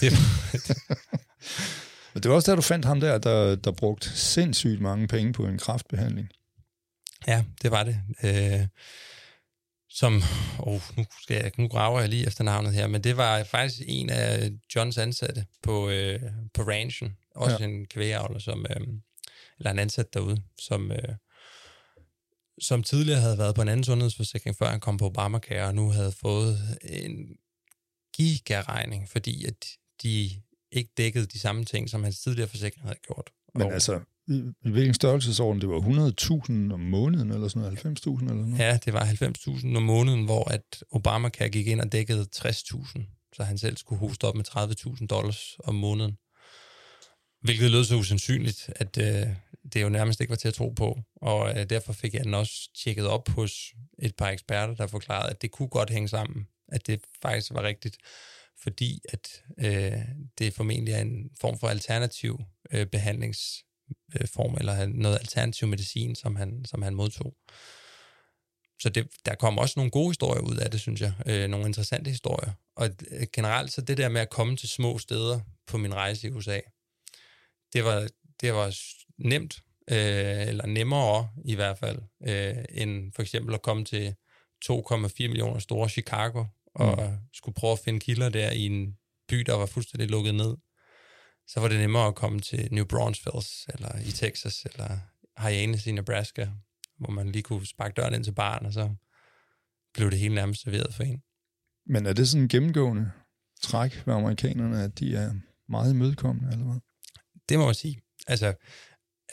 Det, 0.00 0.12
Men 2.14 2.22
det 2.22 2.28
var 2.28 2.34
også 2.34 2.50
der, 2.50 2.56
du 2.56 2.62
fandt 2.62 2.84
ham 2.84 3.00
der, 3.00 3.18
der, 3.18 3.56
der 3.56 3.72
brugte 3.72 4.08
sindssygt 4.08 4.80
mange 4.80 5.08
penge 5.08 5.32
på 5.32 5.46
en 5.46 5.58
kraftbehandling. 5.58 6.28
Ja, 7.26 7.44
det 7.62 7.70
var 7.70 7.82
det. 7.82 8.00
Øh, 8.24 8.66
som, 9.90 10.22
oh, 10.58 10.80
nu, 10.96 11.04
skal 11.22 11.34
jeg, 11.34 11.52
nu 11.58 11.68
graver 11.68 12.00
jeg 12.00 12.08
lige 12.08 12.26
efter 12.26 12.44
navnet 12.44 12.72
her, 12.72 12.86
men 12.86 13.04
det 13.04 13.16
var 13.16 13.44
faktisk 13.44 13.82
en 13.86 14.10
af 14.10 14.50
Johns 14.74 14.98
ansatte 14.98 15.46
på, 15.62 15.88
øh, 15.88 16.20
på 16.54 16.62
ranchen, 16.62 17.16
også 17.34 17.56
ja. 17.60 17.64
en 17.64 17.86
kvægeavler, 17.86 18.38
som, 18.38 18.66
øh, 18.70 18.86
eller 19.58 19.70
en 19.70 19.78
ansat 19.78 20.14
derude, 20.14 20.42
som, 20.60 20.92
øh, 20.92 21.14
som 22.60 22.82
tidligere 22.82 23.20
havde 23.20 23.38
været 23.38 23.54
på 23.54 23.62
en 23.62 23.68
anden 23.68 23.84
sundhedsforsikring, 23.84 24.56
før 24.56 24.70
han 24.70 24.80
kom 24.80 24.96
på 24.96 25.06
Obamacare, 25.06 25.66
og 25.66 25.74
nu 25.74 25.90
havde 25.90 26.12
fået 26.12 26.78
en 26.82 27.36
gigaregning, 28.14 29.08
fordi 29.08 29.44
at 29.44 29.66
de 30.02 30.30
ikke 30.72 30.90
dækkede 30.96 31.26
de 31.26 31.38
samme 31.38 31.64
ting, 31.64 31.90
som 31.90 32.04
hans 32.04 32.20
tidligere 32.20 32.48
forsikring 32.48 32.84
havde 32.84 32.98
gjort. 33.06 33.30
Men 33.54 33.66
og, 33.66 33.72
altså, 33.72 34.00
i, 34.28 34.42
i 34.64 34.70
hvilken 34.70 34.94
størrelsesorden? 34.94 35.60
Det 35.60 35.68
var 35.68 35.80
100.000 36.68 36.72
om 36.74 36.80
måneden, 36.80 37.30
eller 37.30 37.48
sådan 37.48 37.62
noget, 37.62 37.78
90.000 37.78 38.20
eller 38.20 38.34
noget? 38.34 38.58
Ja, 38.58 38.78
det 38.84 38.92
var 38.92 39.04
90.000 39.04 39.76
om 39.76 39.82
måneden, 39.82 40.24
hvor 40.24 40.50
at 40.50 40.84
Obamacare 40.90 41.48
gik 41.48 41.66
ind 41.66 41.80
og 41.80 41.92
dækkede 41.92 42.26
60.000, 42.36 43.32
så 43.36 43.44
han 43.44 43.58
selv 43.58 43.76
skulle 43.76 43.98
hoste 43.98 44.24
op 44.24 44.34
med 44.34 44.44
30.000 44.48 45.06
dollars 45.06 45.56
om 45.64 45.74
måneden. 45.74 46.18
Hvilket 47.42 47.70
lød 47.70 47.84
så 47.84 47.94
usandsynligt, 47.96 48.70
at 48.76 48.98
øh, 48.98 49.26
det 49.72 49.82
jo 49.82 49.88
nærmest 49.88 50.20
ikke 50.20 50.30
var 50.30 50.36
til 50.36 50.48
at 50.48 50.54
tro 50.54 50.68
på, 50.68 50.98
og 51.16 51.50
øh, 51.50 51.70
derfor 51.70 51.92
fik 51.92 52.14
jeg 52.14 52.24
den 52.24 52.34
også 52.34 52.70
tjekket 52.84 53.06
op 53.06 53.28
hos 53.28 53.72
et 53.98 54.16
par 54.16 54.28
eksperter, 54.28 54.74
der 54.74 54.86
forklarede, 54.86 55.30
at 55.30 55.42
det 55.42 55.50
kunne 55.50 55.68
godt 55.68 55.90
hænge 55.90 56.08
sammen, 56.08 56.46
at 56.68 56.86
det 56.86 57.00
faktisk 57.22 57.54
var 57.54 57.62
rigtigt, 57.62 57.96
fordi 58.62 59.00
at 59.08 59.42
øh, 59.58 60.04
det 60.38 60.54
formentlig 60.54 60.94
er 60.94 61.00
en 61.00 61.30
form 61.40 61.58
for 61.58 61.68
alternativ 61.68 62.40
øh, 62.72 62.86
behandlingsform, 62.86 64.52
øh, 64.54 64.58
eller 64.58 64.86
noget 64.86 65.18
alternativ 65.18 65.68
medicin, 65.68 66.14
som 66.14 66.36
han, 66.36 66.64
som 66.64 66.82
han 66.82 66.94
modtog. 66.94 67.34
Så 68.82 68.88
det, 68.88 69.08
der 69.26 69.34
kom 69.34 69.58
også 69.58 69.74
nogle 69.76 69.90
gode 69.90 70.10
historier 70.10 70.42
ud 70.42 70.56
af 70.56 70.70
det, 70.70 70.80
synes 70.80 71.00
jeg. 71.00 71.12
Øh, 71.26 71.48
nogle 71.48 71.66
interessante 71.66 72.10
historier. 72.10 72.52
Og 72.76 72.90
øh, 73.10 73.26
generelt 73.32 73.72
så 73.72 73.80
det 73.80 73.96
der 73.96 74.08
med 74.08 74.20
at 74.20 74.30
komme 74.30 74.56
til 74.56 74.68
små 74.68 74.98
steder 74.98 75.40
på 75.66 75.76
min 75.76 75.94
rejse 75.94 76.28
i 76.28 76.30
USA, 76.30 76.60
det 77.72 77.84
var, 77.84 78.08
det 78.40 78.52
var 78.54 78.76
nemt, 79.18 79.62
øh, 79.90 80.48
eller 80.48 80.66
nemmere 80.66 81.28
i 81.44 81.54
hvert 81.54 81.78
fald, 81.78 81.98
øh, 82.26 82.64
end 82.70 83.12
for 83.12 83.22
eksempel 83.22 83.54
at 83.54 83.62
komme 83.62 83.84
til 83.84 84.14
2,4 84.64 85.28
millioner 85.28 85.58
store 85.58 85.88
Chicago, 85.88 86.44
og 86.74 87.10
mm. 87.10 87.18
skulle 87.32 87.54
prøve 87.54 87.72
at 87.72 87.78
finde 87.78 88.00
kilder 88.00 88.28
der 88.28 88.50
i 88.50 88.66
en 88.66 88.96
by, 89.28 89.36
der 89.36 89.54
var 89.54 89.66
fuldstændig 89.66 90.10
lukket 90.10 90.34
ned. 90.34 90.56
Så 91.46 91.60
var 91.60 91.68
det 91.68 91.80
nemmere 91.80 92.06
at 92.06 92.14
komme 92.14 92.40
til 92.40 92.68
New 92.72 92.84
Braunfels, 92.84 93.66
eller 93.68 93.98
i 93.98 94.10
Texas, 94.10 94.66
eller 94.72 94.98
Hyannis 95.38 95.86
i 95.86 95.92
Nebraska, 95.92 96.48
hvor 96.98 97.10
man 97.10 97.32
lige 97.32 97.42
kunne 97.42 97.66
sparke 97.66 97.94
døren 97.94 98.14
ind 98.14 98.24
til 98.24 98.34
barn, 98.34 98.66
og 98.66 98.72
så 98.72 98.94
blev 99.94 100.10
det 100.10 100.18
hele 100.18 100.34
nærmest 100.34 100.62
serveret 100.62 100.94
for 100.94 101.02
en. 101.02 101.22
Men 101.86 102.06
er 102.06 102.12
det 102.12 102.28
sådan 102.28 102.42
en 102.42 102.48
gennemgående 102.48 103.10
træk 103.62 104.06
ved 104.06 104.14
amerikanerne, 104.14 104.84
at 104.84 104.98
de 104.98 105.16
er 105.16 105.34
meget 105.68 105.92
imødekommende, 105.92 106.52
eller 106.52 106.64
hvad? 106.64 106.80
Det 107.48 107.58
må 107.58 107.66
man 107.66 107.74
sige. 107.74 108.00
Altså, 108.26 108.54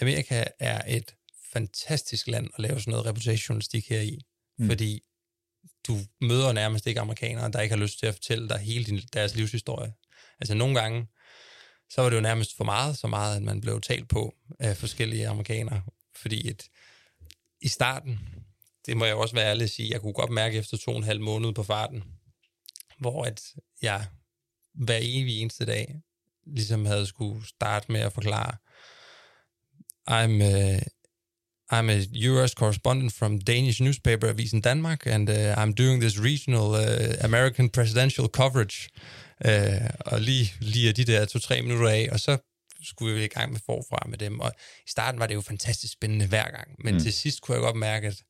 Amerika 0.01 0.43
er 0.59 0.81
et 0.87 1.15
fantastisk 1.53 2.27
land 2.27 2.49
at 2.53 2.59
lave 2.59 2.79
sådan 2.79 2.91
noget 2.91 3.05
reputationsjournalistik 3.05 3.89
her 3.89 4.01
i, 4.01 4.19
mm. 4.57 4.67
fordi 4.67 5.01
du 5.87 5.97
møder 6.21 6.51
nærmest 6.51 6.87
ikke 6.87 6.99
amerikanere, 6.99 7.51
der 7.51 7.61
ikke 7.61 7.75
har 7.75 7.81
lyst 7.81 7.99
til 7.99 8.05
at 8.05 8.13
fortælle 8.13 8.49
dig 8.49 8.59
hele 8.59 8.85
din, 8.85 9.01
deres 9.13 9.35
livshistorie. 9.35 9.93
Altså 10.39 10.53
nogle 10.53 10.79
gange, 10.79 11.07
så 11.89 12.01
var 12.01 12.09
det 12.09 12.15
jo 12.15 12.21
nærmest 12.21 12.57
for 12.57 12.63
meget, 12.63 12.97
så 12.97 13.07
meget, 13.07 13.35
at 13.35 13.43
man 13.43 13.61
blev 13.61 13.81
talt 13.81 14.09
på 14.09 14.35
af 14.59 14.77
forskellige 14.77 15.27
amerikanere, 15.27 15.81
fordi 16.15 16.49
et, 16.49 16.69
i 17.61 17.67
starten, 17.67 18.19
det 18.85 18.97
må 18.97 19.05
jeg 19.05 19.15
også 19.15 19.35
være 19.35 19.49
ærlig 19.49 19.63
at 19.63 19.69
sige, 19.69 19.91
jeg 19.91 20.01
kunne 20.01 20.13
godt 20.13 20.31
mærke 20.31 20.57
efter 20.57 20.77
to 20.77 20.91
og 20.91 20.97
en 20.97 21.03
halv 21.03 21.21
måned 21.21 21.53
på 21.53 21.63
farten, 21.63 22.03
hvor 22.99 23.23
at 23.23 23.41
jeg 23.81 24.07
hver 24.73 24.99
evig 25.01 25.41
eneste 25.41 25.65
dag 25.65 26.01
ligesom 26.45 26.85
havde 26.85 27.05
skulle 27.05 27.47
starte 27.47 27.91
med 27.91 28.01
at 28.01 28.13
forklare, 28.13 28.55
I'm 30.09 30.43
uh, 30.43 30.81
I'm 31.71 31.89
a 31.89 31.99
US 32.29 32.53
correspondent 32.53 33.13
from 33.13 33.39
Danish 33.39 33.81
newspaper 33.81 34.27
Avisen 34.29 34.61
Danmark, 34.61 35.07
and 35.07 35.29
uh, 35.29 35.55
I'm 35.55 35.73
doing 35.73 36.01
this 36.01 36.19
regional 36.19 36.69
uh, 36.73 37.15
American 37.21 37.69
presidential 37.69 38.27
coverage. 38.27 38.89
Uh, 39.45 39.89
og 39.99 40.21
lige, 40.21 40.53
lige 40.59 40.93
de 40.93 41.03
der 41.03 41.25
to-tre 41.25 41.61
minutter 41.61 41.89
af, 41.89 42.09
og 42.11 42.19
så 42.19 42.37
skulle 42.83 43.15
vi 43.15 43.23
i 43.23 43.27
gang 43.27 43.51
med 43.51 43.59
forfra 43.65 44.07
med 44.09 44.17
dem. 44.17 44.39
Og 44.39 44.51
i 44.87 44.89
starten 44.89 45.19
var 45.19 45.27
det 45.27 45.35
jo 45.35 45.41
fantastisk 45.41 45.93
spændende 45.93 46.27
hver 46.27 46.51
gang, 46.51 46.67
men 46.83 46.93
mm. 46.93 46.99
til 46.99 47.13
sidst 47.13 47.41
kunne 47.41 47.55
jeg 47.55 47.61
godt 47.61 47.75
mærke, 47.75 48.07
at 48.07 48.23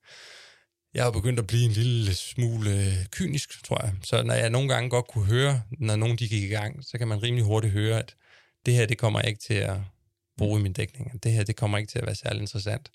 jeg 0.93 1.03
har 1.03 1.11
begyndt 1.11 1.39
at 1.39 1.47
blive 1.47 1.65
en 1.65 1.71
lille 1.71 2.15
smule 2.15 3.07
kynisk, 3.11 3.63
tror 3.65 3.81
jeg. 3.85 3.93
Så 4.03 4.23
når 4.23 4.33
jeg 4.33 4.49
nogle 4.49 4.69
gange 4.69 4.89
godt 4.89 5.07
kunne 5.07 5.25
høre, 5.25 5.61
når 5.79 5.95
nogen 5.95 6.17
de 6.17 6.27
gik 6.27 6.43
i 6.43 6.47
gang, 6.47 6.85
så 6.85 6.97
kan 6.97 7.07
man 7.07 7.23
rimelig 7.23 7.45
hurtigt 7.45 7.73
høre, 7.73 7.99
at 7.99 8.15
det 8.65 8.73
her, 8.73 8.85
det 8.85 8.97
kommer 8.97 9.21
ikke 9.21 9.39
til 9.39 9.53
at 9.53 9.77
bruge 10.37 10.59
i 10.59 10.63
min 10.63 10.73
dækning. 10.73 11.23
Det 11.23 11.31
her, 11.31 11.43
det 11.43 11.55
kommer 11.55 11.77
ikke 11.77 11.91
til 11.91 11.99
at 11.99 12.05
være 12.05 12.15
særlig 12.15 12.41
interessant. 12.41 12.89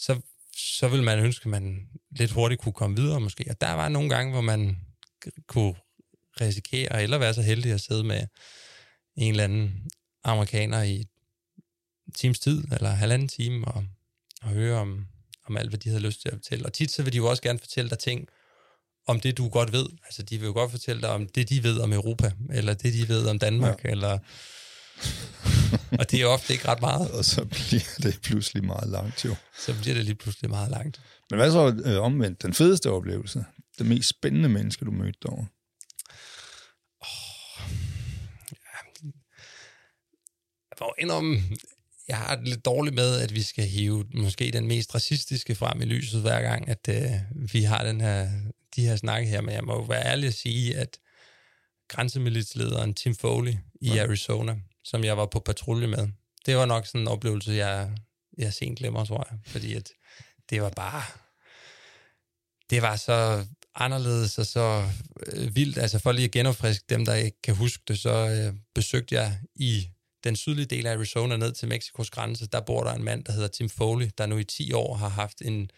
Så, 0.00 0.20
så 0.56 0.88
vil 0.88 1.02
man 1.02 1.18
ønske, 1.18 1.42
at 1.42 1.50
man 1.50 1.88
lidt 2.10 2.30
hurtigt 2.30 2.60
kunne 2.60 2.72
komme 2.72 2.96
videre 2.96 3.20
måske. 3.20 3.44
Og 3.50 3.60
der 3.60 3.72
var 3.72 3.88
nogle 3.88 4.08
gange, 4.08 4.32
hvor 4.32 4.40
man 4.40 4.76
kunne 5.46 5.74
risikere, 6.40 7.02
eller 7.02 7.18
være 7.18 7.34
så 7.34 7.42
heldig 7.42 7.72
at 7.72 7.80
sidde 7.80 8.04
med 8.04 8.26
en 9.16 9.30
eller 9.30 9.44
anden 9.44 9.90
amerikaner 10.24 10.82
i 10.82 11.04
times 12.14 12.38
tid, 12.38 12.64
eller 12.72 12.90
halvanden 12.90 13.28
time, 13.28 13.68
og, 13.68 13.84
og 14.42 14.48
høre 14.48 14.80
om, 14.80 15.06
om 15.46 15.56
alt, 15.56 15.68
hvad 15.68 15.78
de 15.78 15.88
havde 15.88 16.02
lyst 16.02 16.20
til 16.20 16.28
at 16.28 16.34
fortælle. 16.34 16.66
Og 16.66 16.72
tit 16.72 16.90
så 16.90 17.02
vil 17.02 17.12
de 17.12 17.16
jo 17.16 17.26
også 17.26 17.42
gerne 17.42 17.58
fortælle 17.58 17.90
dig 17.90 17.98
ting, 17.98 18.28
om 19.06 19.20
det, 19.20 19.38
du 19.38 19.48
godt 19.48 19.72
ved. 19.72 19.86
Altså, 20.04 20.22
de 20.22 20.38
vil 20.38 20.46
jo 20.46 20.52
godt 20.52 20.70
fortælle 20.70 21.02
dig 21.02 21.10
om 21.10 21.28
det, 21.28 21.48
de 21.48 21.62
ved 21.62 21.80
om 21.80 21.92
Europa, 21.92 22.32
eller 22.50 22.74
det, 22.74 22.94
de 22.94 23.08
ved 23.08 23.26
om 23.26 23.38
Danmark, 23.38 23.84
ja. 23.84 23.90
eller 23.90 24.18
og 25.98 26.10
det 26.10 26.20
er 26.20 26.26
ofte 26.26 26.52
ikke 26.52 26.68
ret 26.68 26.80
meget. 26.80 27.10
Og 27.10 27.24
så 27.24 27.44
bliver 27.44 27.96
det 28.02 28.20
pludselig 28.22 28.64
meget 28.64 28.88
langt, 28.88 29.24
jo. 29.24 29.34
Så 29.58 29.74
bliver 29.80 29.94
det 29.94 30.04
lige 30.04 30.14
pludselig 30.14 30.50
meget 30.50 30.70
langt. 30.70 31.00
Men 31.30 31.38
hvad 31.38 31.50
så 31.50 31.82
øh, 31.84 32.02
omvendt? 32.02 32.42
Den 32.42 32.54
fedeste 32.54 32.90
oplevelse? 32.90 33.44
Det 33.78 33.86
mest 33.86 34.08
spændende 34.08 34.48
menneske, 34.48 34.84
du 34.84 34.90
mødte 34.90 35.18
derovre? 35.22 35.46
Oh, 37.00 37.72
ja. 38.50 39.00
Jeg 40.70 40.76
var 40.80 40.94
indom, 40.98 41.36
jeg 42.08 42.16
har 42.18 42.36
det 42.36 42.48
lidt 42.48 42.64
dårligt 42.64 42.94
med, 42.94 43.20
at 43.20 43.34
vi 43.34 43.42
skal 43.42 43.64
hive 43.64 44.04
måske 44.14 44.50
den 44.50 44.66
mest 44.66 44.94
racistiske 44.94 45.54
frem 45.54 45.82
i 45.82 45.84
lyset 45.84 46.20
hver 46.20 46.42
gang, 46.42 46.68
at 46.68 46.88
øh, 46.88 47.12
vi 47.52 47.62
har 47.62 47.84
den 47.84 48.00
her, 48.00 48.28
de 48.76 48.86
her 48.86 48.96
snakke 48.96 49.28
her. 49.28 49.40
Men 49.40 49.54
jeg 49.54 49.64
må 49.64 49.74
jo 49.74 49.82
være 49.82 50.06
ærlig 50.06 50.26
at 50.26 50.34
sige, 50.34 50.76
at 50.76 50.98
grænsemilitslederen 51.88 52.94
Tim 52.94 53.14
Foley 53.14 53.54
i 53.80 53.90
ja. 53.94 54.02
Arizona, 54.02 54.56
som 54.84 55.04
jeg 55.04 55.16
var 55.16 55.26
på 55.26 55.40
patrulje 55.40 55.86
med. 55.86 56.08
Det 56.46 56.56
var 56.56 56.66
nok 56.66 56.86
sådan 56.86 57.00
en 57.00 57.08
oplevelse, 57.08 57.52
jeg, 57.52 57.90
jeg 58.38 58.52
sent 58.52 58.78
glemmer, 58.78 59.04
tror 59.04 59.26
jeg. 59.30 59.38
Fordi 59.46 59.74
at 59.74 59.90
det 60.50 60.62
var 60.62 60.70
bare... 60.70 61.02
Det 62.70 62.82
var 62.82 62.96
så 62.96 63.46
anderledes 63.74 64.38
og 64.38 64.46
så 64.46 64.84
øh, 65.26 65.56
vildt. 65.56 65.78
Altså 65.78 65.98
for 65.98 66.12
lige 66.12 66.24
at 66.24 66.30
genopfriske 66.30 66.84
dem, 66.88 67.04
der 67.04 67.14
ikke 67.14 67.42
kan 67.42 67.56
huske 67.56 67.82
det, 67.88 67.98
så 67.98 68.10
øh, 68.10 68.54
besøgte 68.74 69.14
jeg 69.14 69.38
i 69.54 69.88
den 70.24 70.36
sydlige 70.36 70.66
del 70.66 70.86
af 70.86 70.92
Arizona 70.92 71.36
ned 71.36 71.52
til 71.52 71.68
Mexikos 71.68 72.10
grænse. 72.10 72.46
Der 72.46 72.60
bor 72.60 72.84
der 72.84 72.92
en 72.92 73.04
mand, 73.04 73.24
der 73.24 73.32
hedder 73.32 73.48
Tim 73.48 73.68
Foley, 73.68 74.10
der 74.18 74.26
nu 74.26 74.38
i 74.38 74.44
10 74.44 74.72
år 74.72 74.96
har 74.96 75.08
haft 75.08 75.42
en, 75.42 75.70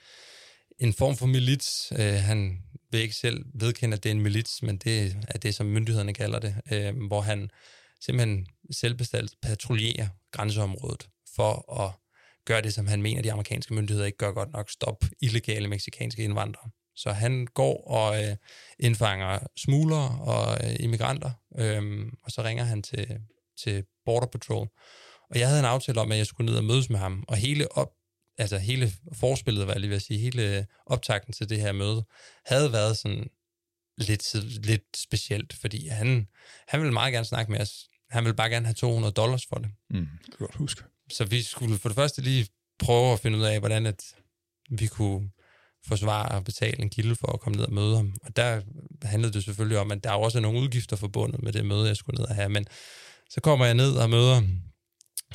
en 0.79 0.93
form 0.93 1.17
for 1.17 1.27
milits. 1.27 1.93
Øh, 1.99 2.15
han 2.15 2.59
vil 2.91 3.01
ikke 3.01 3.15
selv 3.15 3.45
vedkende, 3.55 3.97
at 3.97 4.03
det 4.03 4.11
er 4.11 4.15
en 4.15 4.21
milits, 4.21 4.63
men 4.63 4.77
det 4.77 5.17
er 5.29 5.39
det, 5.39 5.55
som 5.55 5.67
myndighederne 5.67 6.15
kalder 6.15 6.39
det, 6.39 6.55
øh, 6.73 7.07
hvor 7.07 7.21
han 7.21 7.51
simpelthen 8.05 8.47
selvbestalt 8.71 9.35
patruljerer 9.43 10.09
grænseområdet 10.31 11.09
for 11.37 11.81
at 11.81 11.93
gøre 12.45 12.63
det, 12.63 12.75
som 12.75 12.87
han 12.87 13.03
mener, 13.03 13.23
de 13.23 13.33
amerikanske 13.33 13.75
myndigheder 13.75 14.07
ikke 14.07 14.19
gør 14.19 14.33
godt 14.33 14.53
nok, 14.53 14.71
stop 14.71 15.05
illegale 15.21 15.69
meksikanske 15.69 16.25
indvandrere. 16.25 16.71
Så 16.97 17.13
han 17.13 17.47
går 17.47 17.85
og 17.87 18.25
øh, 18.25 18.37
indfanger 18.79 19.39
smuglere 19.57 20.19
og 20.21 20.59
øh, 20.65 20.77
immigranter, 20.81 21.31
øh, 21.59 22.07
og 22.25 22.31
så 22.31 22.43
ringer 22.43 22.65
han 22.65 22.83
til, 22.83 23.21
til 23.63 23.85
Border 24.05 24.27
Patrol. 24.27 24.69
Og 25.31 25.39
jeg 25.39 25.49
havde 25.49 25.61
en 25.61 25.67
aftale 25.67 26.01
om, 26.01 26.13
at 26.13 26.19
jeg 26.19 26.27
skulle 26.27 26.51
ned 26.51 26.59
og 26.59 26.65
mødes 26.65 26.91
med 26.91 26.99
ham, 26.99 27.25
og 27.29 27.37
hele 27.37 27.73
op, 27.77 27.93
altså 28.39 28.59
hele 28.59 28.93
forspillet, 29.13 29.67
var 29.67 29.73
jeg 29.73 29.81
lige 29.81 29.91
ved 29.91 29.97
at 29.97 30.03
sige, 30.03 30.19
hele 30.19 30.67
optakten 30.87 31.33
til 31.33 31.49
det 31.49 31.61
her 31.61 31.73
møde, 31.73 32.05
havde 32.47 32.73
været 32.73 32.99
sådan 32.99 33.31
lidt, 33.99 34.35
lidt 34.67 34.97
specielt, 34.97 35.53
fordi 35.53 35.89
han, 35.89 36.29
han 36.69 36.81
ville 36.81 36.93
meget 36.93 37.13
gerne 37.13 37.25
snakke 37.25 37.53
med 37.53 37.61
os 37.61 37.89
han 38.13 38.25
ville 38.25 38.37
bare 38.37 38.51
gerne 38.51 38.67
have 38.67 38.75
200 38.75 39.13
dollars 39.13 39.47
for 39.47 39.57
det. 39.57 39.71
Mm, 39.91 40.07
det 40.27 40.37
kan 40.37 40.47
godt 40.47 40.57
huske. 40.57 40.83
Så 41.11 41.25
vi 41.25 41.43
skulle 41.43 41.79
for 41.79 41.89
det 41.89 41.97
første 41.97 42.23
lige 42.23 42.47
prøve 42.79 43.13
at 43.13 43.21
finde 43.21 43.39
ud 43.39 43.43
af, 43.43 43.59
hvordan 43.59 43.87
at 43.87 44.05
vi 44.71 44.87
kunne 44.87 45.31
forsvare 45.87 46.29
og 46.29 46.45
betale 46.45 46.83
en 46.83 46.91
kilde 46.91 47.17
for 47.17 47.33
at 47.33 47.41
komme 47.41 47.57
ned 47.57 47.65
og 47.65 47.73
møde 47.73 47.97
ham. 47.97 48.17
Og 48.23 48.37
der 48.37 48.61
handlede 49.03 49.33
det 49.33 49.45
selvfølgelig 49.45 49.79
om, 49.79 49.91
at 49.91 50.05
der 50.05 50.11
også 50.11 50.39
er 50.39 50.43
nogle 50.43 50.61
udgifter 50.61 50.97
forbundet 50.97 51.43
med 51.43 51.53
det 51.53 51.67
møde, 51.67 51.89
jeg 51.89 51.97
skulle 51.97 52.19
ned 52.19 52.29
og 52.29 52.35
have. 52.35 52.49
Men 52.49 52.67
så 53.31 53.41
kommer 53.41 53.67
jeg 53.67 53.75
ned 53.75 53.97
og 53.97 54.11
møder 54.11 54.43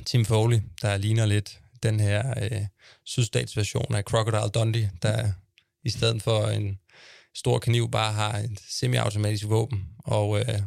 Tim 0.06 0.26
Foley, 0.26 0.60
der 0.82 0.98
ligner 0.98 1.26
lidt 1.26 1.60
den 1.84 2.00
her 2.00 2.34
øh, 2.44 2.66
sydstatsversion 3.06 3.96
af 3.96 4.04
Crocodile 4.04 4.50
Dundee, 4.50 4.92
der 5.02 5.32
i 5.84 5.90
stedet 5.90 6.24
for 6.24 6.48
en 6.48 6.80
stor 7.36 7.60
kniv 7.60 7.92
bare 7.92 8.14
har 8.14 8.38
et 8.38 8.60
semi-automatisk 8.70 9.48
våben. 9.48 9.88
Og 9.98 10.40
øh, 10.40 10.62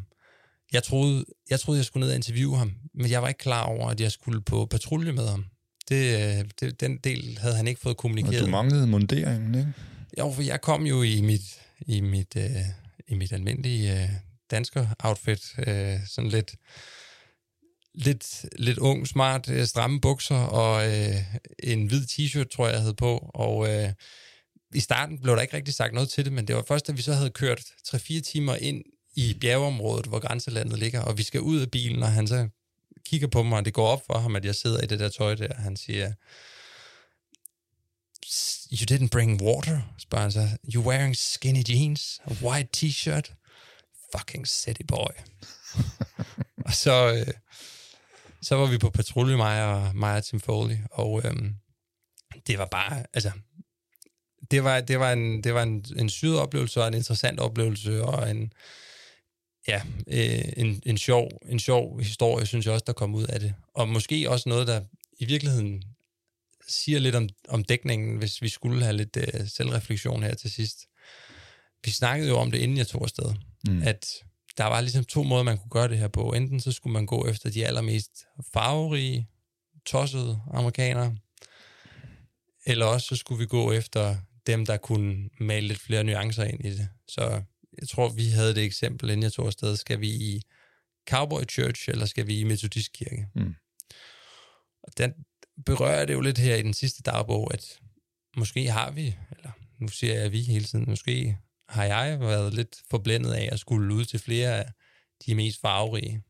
jeg 0.73 0.83
troede, 0.83 1.25
jeg 1.51 1.61
troede, 1.61 1.79
jeg 1.79 1.85
skulle 1.85 2.01
ned 2.01 2.11
og 2.11 2.17
interviewe 2.17 2.57
ham, 2.57 2.73
men 2.95 3.11
jeg 3.11 3.23
var 3.23 3.29
ikke 3.29 3.39
klar 3.39 3.65
over, 3.65 3.91
at 3.91 4.01
jeg 4.01 4.13
skulle 4.13 4.41
på 4.41 4.67
patrulje 4.67 5.13
med 5.13 5.29
ham. 5.29 5.45
Det, 5.89 6.39
øh, 6.39 6.45
det, 6.61 6.81
den 6.81 6.97
del 6.97 7.39
havde 7.39 7.57
han 7.57 7.69
ikke 7.69 7.81
fået 7.81 7.97
kommunikeret. 7.97 8.41
Og 8.41 8.47
du 8.47 8.51
manglede 8.51 8.87
munderingen, 8.87 9.55
ikke? 9.55 9.73
Jo, 10.19 10.33
for 10.33 10.43
jeg 10.43 10.61
kom 10.61 10.87
jo 10.87 11.03
i 11.03 11.21
mit, 11.21 11.61
i 11.87 12.01
mit, 12.01 12.37
uh, 12.37 12.43
i 13.09 13.15
mit 13.15 13.33
almindelige 13.33 13.93
uh, 13.93 14.11
dansker 14.51 14.87
outfit, 14.99 15.55
uh, 15.59 15.65
sådan 16.07 16.31
lidt, 16.31 16.55
lidt, 17.95 18.47
lidt 18.59 18.79
ung, 18.79 19.09
smart, 19.09 19.49
uh, 19.49 19.65
stramme 19.65 20.01
bukser 20.01 20.37
og 20.37 20.89
uh, 20.89 21.17
en 21.63 21.87
hvid 21.87 22.03
t-shirt, 22.03 22.49
tror 22.49 22.67
jeg, 22.67 22.73
jeg 22.73 22.81
havde 22.81 22.95
på. 22.95 23.31
Og 23.35 23.57
uh, 23.57 23.91
i 24.75 24.81
starten 24.81 25.19
blev 25.19 25.37
der 25.37 25.43
ikke 25.43 25.57
rigtig 25.57 25.75
sagt 25.75 25.95
noget 25.95 26.09
til 26.09 26.25
det, 26.25 26.33
men 26.33 26.49
det 26.49 26.57
var 26.57 26.65
først, 26.69 26.87
da 26.87 26.93
vi 26.93 27.03
så 27.03 27.13
havde 27.13 27.31
kørt 27.31 27.61
3-4 27.89 28.21
timer 28.21 28.57
ind 28.57 28.83
i 29.17 29.37
bjergeområdet, 29.41 30.07
hvor 30.07 30.19
grænselandet 30.19 30.79
ligger, 30.79 31.01
og 31.01 31.19
vi 31.19 31.23
skal 31.23 31.41
ud 31.41 31.61
af 31.61 31.71
bilen, 31.71 32.03
og 32.03 32.13
han 32.13 32.29
så 32.29 32.49
kigger 33.07 33.29
på 33.29 33.43
mig, 33.43 33.59
og 33.59 33.65
det 33.65 33.75
går 33.75 33.87
op 33.87 34.03
for 34.07 34.19
ham, 34.19 34.37
at 34.37 34.45
jeg 34.45 34.55
sidder 34.55 34.83
i 34.83 34.87
det 34.87 35.01
der 35.01 35.09
tøj 35.09 35.35
der, 35.35 35.55
han 35.55 35.77
siger, 35.77 36.13
You 38.73 38.87
didn't 38.91 39.09
bring 39.09 39.43
water? 39.43 39.81
spørger 39.99 40.23
han 40.23 40.33
så. 40.33 40.49
You 40.75 40.83
wearing 40.83 41.17
skinny 41.17 41.63
jeans? 41.69 42.21
A 42.25 42.33
white 42.43 42.69
t-shirt? 42.77 43.35
Fucking 44.17 44.47
city 44.49 44.83
boy. 44.89 45.13
og 46.67 46.73
så, 46.73 47.15
øh, 47.15 47.35
så 48.43 48.55
var 48.55 48.67
vi 48.67 48.79
på 48.79 48.91
patrulje, 48.91 49.37
mig 49.37 49.65
og, 49.65 49.97
mig 49.97 50.17
og 50.17 50.25
Tim 50.25 50.41
Foley, 50.41 50.77
og 50.91 51.23
øhm, 51.25 51.55
det 52.47 52.59
var 52.59 52.67
bare, 52.67 53.05
altså, 53.15 53.31
det 54.51 54.65
var, 54.65 54.81
det 54.81 55.01
var, 55.01 55.13
en, 55.13 55.45
det 55.45 55.55
var 55.55 55.63
en, 55.63 55.85
en 55.97 56.11
syret 56.11 56.39
oplevelse 56.39 56.83
og 56.83 56.89
en 56.89 56.95
interessant 56.95 57.41
oplevelse 57.41 58.03
og 58.03 58.31
en, 58.31 58.53
ja, 59.71 59.83
øh, 60.07 60.53
en, 60.57 60.83
en, 60.87 60.99
sjov, 60.99 61.31
en 61.49 61.59
sjov 61.59 62.01
historie, 62.01 62.47
synes 62.47 62.67
jeg 62.67 62.75
også, 62.75 62.85
der 62.87 62.93
kom 62.93 63.15
ud 63.15 63.25
af 63.25 63.41
det. 63.41 63.55
Og 63.75 63.89
måske 63.89 64.31
også 64.31 64.49
noget, 64.49 64.67
der 64.67 64.81
i 65.19 65.25
virkeligheden 65.25 65.83
siger 66.69 66.99
lidt 66.99 67.15
om, 67.15 67.29
om 67.49 67.65
dækningen, 67.65 68.17
hvis 68.19 68.43
vi 68.43 68.49
skulle 68.49 68.85
have 68.85 68.97
lidt 68.97 69.17
øh, 69.17 69.49
selvreflektion 69.49 70.23
her 70.23 70.35
til 70.35 70.51
sidst. 70.51 70.87
Vi 71.85 71.91
snakkede 71.91 72.29
jo 72.29 72.37
om 72.37 72.51
det, 72.51 72.59
inden 72.59 72.77
jeg 72.77 72.87
tog 72.87 73.03
afsted, 73.03 73.35
mm. 73.69 73.83
at 73.83 74.07
der 74.57 74.65
var 74.65 74.81
ligesom 74.81 75.05
to 75.05 75.23
måder, 75.23 75.43
man 75.43 75.59
kunne 75.59 75.71
gøre 75.71 75.89
det 75.89 75.99
her 75.99 76.09
på. 76.09 76.33
Enten 76.33 76.61
så 76.61 76.73
skulle 76.73 76.93
man 76.93 77.07
gå 77.07 77.27
efter 77.27 77.51
de 77.51 77.67
allermest 77.67 78.25
farverige, 78.53 79.29
tossede 79.87 80.41
amerikanere, 80.53 81.17
eller 82.67 82.87
også 82.87 83.07
så 83.07 83.17
skulle 83.17 83.39
vi 83.39 83.47
gå 83.47 83.73
efter 83.73 84.17
dem, 84.47 84.67
der 84.67 84.77
kunne 84.77 85.29
male 85.41 85.69
lidt 85.69 85.81
flere 85.81 86.05
nuancer 86.05 86.45
ind 86.45 86.65
i 86.65 86.71
det. 86.71 86.89
Så 87.09 87.43
jeg 87.81 87.89
tror, 87.89 88.09
vi 88.09 88.29
havde 88.29 88.55
det 88.55 88.65
eksempel, 88.65 89.11
inden 89.11 89.23
jeg 89.23 89.33
tog 89.33 89.47
afsted. 89.47 89.77
Skal 89.77 90.01
vi 90.01 90.09
i 90.09 90.43
Cowboy 91.11 91.43
Church, 91.51 91.89
eller 91.89 92.07
skal 92.07 92.27
vi 92.27 92.41
i 92.41 92.45
Metodistkirke? 92.45 93.29
Mm. 93.35 93.55
Og 94.83 94.99
den 94.99 95.13
berører 95.67 96.05
det 96.05 96.15
jo 96.15 96.21
lidt 96.21 96.39
her 96.39 96.57
i 96.57 96.63
den 96.63 96.75
sidste 96.75 97.03
dagbog, 97.03 97.55
at 97.55 97.81
måske 98.37 98.71
har 98.71 98.91
vi, 98.91 99.17
eller 99.31 99.51
nu 99.79 99.89
siger 99.89 100.21
jeg 100.21 100.33
vi 100.33 100.43
hele 100.43 100.65
tiden, 100.65 100.85
måske 100.89 101.39
har 101.69 101.85
jeg 101.85 102.21
været 102.21 102.55
lidt 102.55 102.83
forblændet 102.91 103.33
af 103.33 103.49
at 103.53 103.61
skulle 103.61 103.95
ud 103.95 104.05
til 104.05 104.19
flere 104.19 104.59
af 104.59 104.73
de 105.27 105.35
mest 105.35 105.61
farverige 105.61 106.23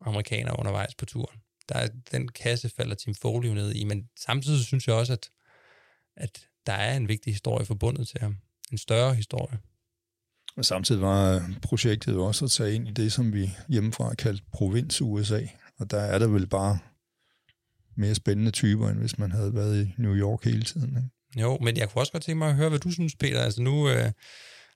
amerikanere 0.00 0.58
undervejs 0.58 0.94
på 0.94 1.04
turen. 1.04 1.40
Der 1.68 1.74
er, 1.74 1.88
den 2.12 2.28
kasse 2.28 2.68
falder 2.68 2.94
Tim 2.94 3.14
Foley 3.14 3.48
ned 3.48 3.74
i, 3.74 3.84
men 3.84 4.08
samtidig 4.16 4.64
synes 4.64 4.86
jeg 4.86 4.94
også, 4.94 5.12
at, 5.12 5.30
at 6.16 6.48
der 6.66 6.72
er 6.72 6.96
en 6.96 7.08
vigtig 7.08 7.32
historie 7.32 7.66
forbundet 7.66 8.08
til 8.08 8.20
ham. 8.20 8.36
En 8.72 8.78
større 8.78 9.14
historie. 9.14 9.58
Men 10.56 10.64
samtidig 10.64 11.00
var 11.02 11.34
øh, 11.34 11.42
projektet 11.62 12.12
jo 12.12 12.24
også 12.24 12.44
at 12.44 12.50
tage 12.50 12.74
ind 12.74 12.88
i 12.88 12.90
det, 12.90 13.12
som 13.12 13.32
vi 13.32 13.50
hjemmefra 13.68 14.14
kaldt 14.14 14.42
provins-USA. 14.52 15.40
Og 15.78 15.90
der 15.90 16.00
er 16.00 16.18
der 16.18 16.26
vel 16.26 16.46
bare 16.46 16.78
mere 17.96 18.14
spændende 18.14 18.50
typer, 18.50 18.88
end 18.88 18.98
hvis 18.98 19.18
man 19.18 19.32
havde 19.32 19.54
været 19.54 19.84
i 19.84 19.94
New 19.98 20.14
York 20.14 20.44
hele 20.44 20.62
tiden. 20.62 20.88
Ikke? 20.88 21.42
Jo, 21.42 21.58
men 21.60 21.76
jeg 21.76 21.88
kunne 21.88 22.02
også 22.02 22.12
godt 22.12 22.22
tænke 22.22 22.38
mig 22.38 22.48
at 22.48 22.54
høre, 22.54 22.68
hvad 22.68 22.78
du 22.78 22.90
synes, 22.90 23.16
Peter. 23.16 23.40
Altså 23.40 23.62
nu 23.62 23.88
øh, 23.88 24.12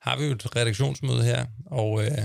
har 0.02 0.18
vi 0.18 0.24
jo 0.24 0.32
et 0.32 0.56
redaktionsmøde 0.56 1.24
her, 1.24 1.46
og 1.66 2.04
øh, 2.04 2.22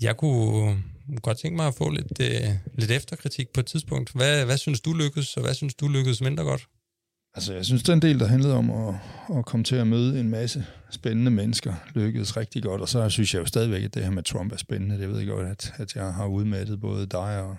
jeg 0.00 0.16
kunne 0.16 0.82
godt 1.22 1.38
tænke 1.38 1.56
mig 1.56 1.66
at 1.66 1.74
få 1.74 1.90
lidt, 1.90 2.20
øh, 2.20 2.50
lidt 2.78 2.90
efterkritik 2.90 3.48
på 3.54 3.60
et 3.60 3.66
tidspunkt. 3.66 4.12
Hvad, 4.12 4.44
hvad 4.44 4.58
synes 4.58 4.80
du 4.80 4.92
lykkedes, 4.92 5.36
og 5.36 5.42
hvad 5.42 5.54
synes 5.54 5.74
du 5.74 5.88
lykkedes 5.88 6.20
mindre 6.20 6.44
godt? 6.44 6.68
Altså, 7.38 7.54
jeg 7.54 7.64
synes, 7.64 7.82
den 7.82 8.02
del, 8.02 8.20
der 8.20 8.26
handlede 8.26 8.54
om 8.54 8.70
at, 8.70 8.94
at 9.38 9.46
komme 9.46 9.64
til 9.64 9.76
at 9.76 9.86
møde 9.86 10.20
en 10.20 10.28
masse 10.28 10.66
spændende 10.90 11.30
mennesker, 11.30 11.74
lykkedes 11.94 12.36
rigtig 12.36 12.62
godt. 12.62 12.80
Og 12.80 12.88
så 12.88 13.08
synes 13.08 13.34
jeg 13.34 13.40
jo 13.40 13.46
stadigvæk, 13.46 13.84
at 13.84 13.94
det 13.94 14.04
her 14.04 14.10
med 14.10 14.22
Trump 14.22 14.52
er 14.52 14.56
spændende. 14.56 14.98
Det 14.98 15.08
ved 15.08 15.18
jeg 15.18 15.26
godt, 15.26 15.46
at, 15.46 15.72
at 15.76 15.96
jeg 15.96 16.14
har 16.14 16.26
udmattet 16.26 16.80
både 16.80 17.06
dig 17.06 17.42
og, 17.42 17.56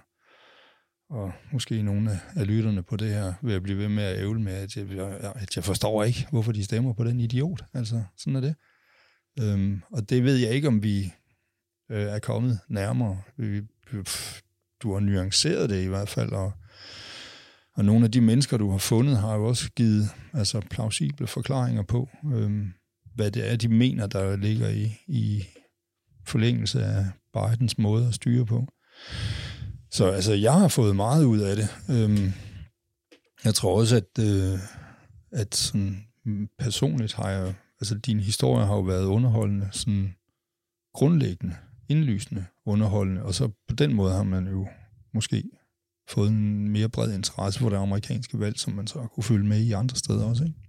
og 1.09 1.31
måske 1.51 1.81
nogle 1.81 2.19
af 2.35 2.47
lytterne 2.47 2.83
på 2.83 2.95
det 2.95 3.09
her, 3.09 3.33
ved 3.41 3.53
at 3.53 3.63
blive 3.63 3.77
ved 3.77 3.89
med 3.89 4.03
at 4.03 4.19
ævle 4.19 4.41
med, 4.41 4.53
at 4.53 4.77
jeg, 4.77 4.85
at 5.35 5.55
jeg 5.55 5.63
forstår 5.63 6.03
ikke, 6.03 6.27
hvorfor 6.31 6.51
de 6.51 6.63
stemmer 6.63 6.93
på 6.93 7.03
den 7.03 7.19
idiot. 7.19 7.63
Altså, 7.73 8.03
sådan 8.17 8.35
er 8.35 8.41
det. 8.41 8.55
Øhm, 9.39 9.81
og 9.91 10.09
det 10.09 10.23
ved 10.23 10.35
jeg 10.35 10.51
ikke, 10.51 10.67
om 10.67 10.83
vi 10.83 11.13
øh, 11.91 12.03
er 12.03 12.19
kommet 12.19 12.59
nærmere. 12.67 13.21
Vi, 13.37 13.61
pff, 13.87 14.41
du 14.81 14.93
har 14.93 14.99
nuanceret 14.99 15.69
det 15.69 15.83
i 15.83 15.87
hvert 15.87 16.09
fald, 16.09 16.31
og 16.31 16.51
og 17.79 17.85
nogle 17.85 18.05
af 18.05 18.11
de 18.11 18.21
mennesker, 18.21 18.57
du 18.57 18.71
har 18.71 18.77
fundet, 18.77 19.17
har 19.17 19.35
jo 19.35 19.45
også 19.45 19.71
givet 19.71 20.09
altså, 20.33 20.61
plausible 20.69 21.27
forklaringer 21.27 21.83
på, 21.83 22.09
øh, 22.33 22.65
hvad 23.15 23.31
det 23.31 23.51
er, 23.51 23.55
de 23.55 23.67
mener, 23.67 24.07
der 24.07 24.35
ligger 24.35 24.69
i, 24.69 24.91
i 25.07 25.43
forlængelse 26.25 26.83
af 26.83 27.05
Bidens 27.33 27.77
måde 27.77 28.07
at 28.07 28.13
styre 28.13 28.45
på. 28.45 28.67
Så 29.91 30.11
altså, 30.11 30.33
jeg 30.33 30.53
har 30.53 30.67
fået 30.67 30.95
meget 30.95 31.23
ud 31.23 31.39
af 31.39 31.55
det. 31.55 31.67
Øh, 31.89 32.33
jeg 33.45 33.53
tror 33.53 33.79
også, 33.79 33.95
at, 33.95 34.23
øh, 34.25 34.59
at 35.31 35.55
sådan, 35.55 36.07
personligt 36.59 37.13
har 37.13 37.29
jeg, 37.29 37.53
altså 37.81 37.95
din 37.95 38.19
historie 38.19 38.65
har 38.65 38.75
jo 38.75 38.81
været 38.81 39.05
underholdende, 39.05 39.69
sådan 39.71 40.15
grundlæggende, 40.93 41.55
indlysende 41.89 42.45
underholdende, 42.65 43.23
og 43.23 43.33
så 43.33 43.47
på 43.67 43.75
den 43.75 43.93
måde 43.93 44.13
har 44.13 44.23
man 44.23 44.47
jo 44.47 44.67
måske 45.13 45.43
fået 46.09 46.29
en 46.29 46.69
mere 46.69 46.89
bred 46.89 47.13
interesse 47.13 47.59
for 47.59 47.69
det 47.69 47.77
amerikanske 47.77 48.39
valg, 48.39 48.59
som 48.59 48.73
man 48.73 48.87
så 48.87 49.07
kunne 49.13 49.23
følge 49.23 49.47
med 49.47 49.59
i 49.59 49.71
andre 49.71 49.95
steder 49.95 50.25
også. 50.25 50.43
Ikke? 50.43 50.59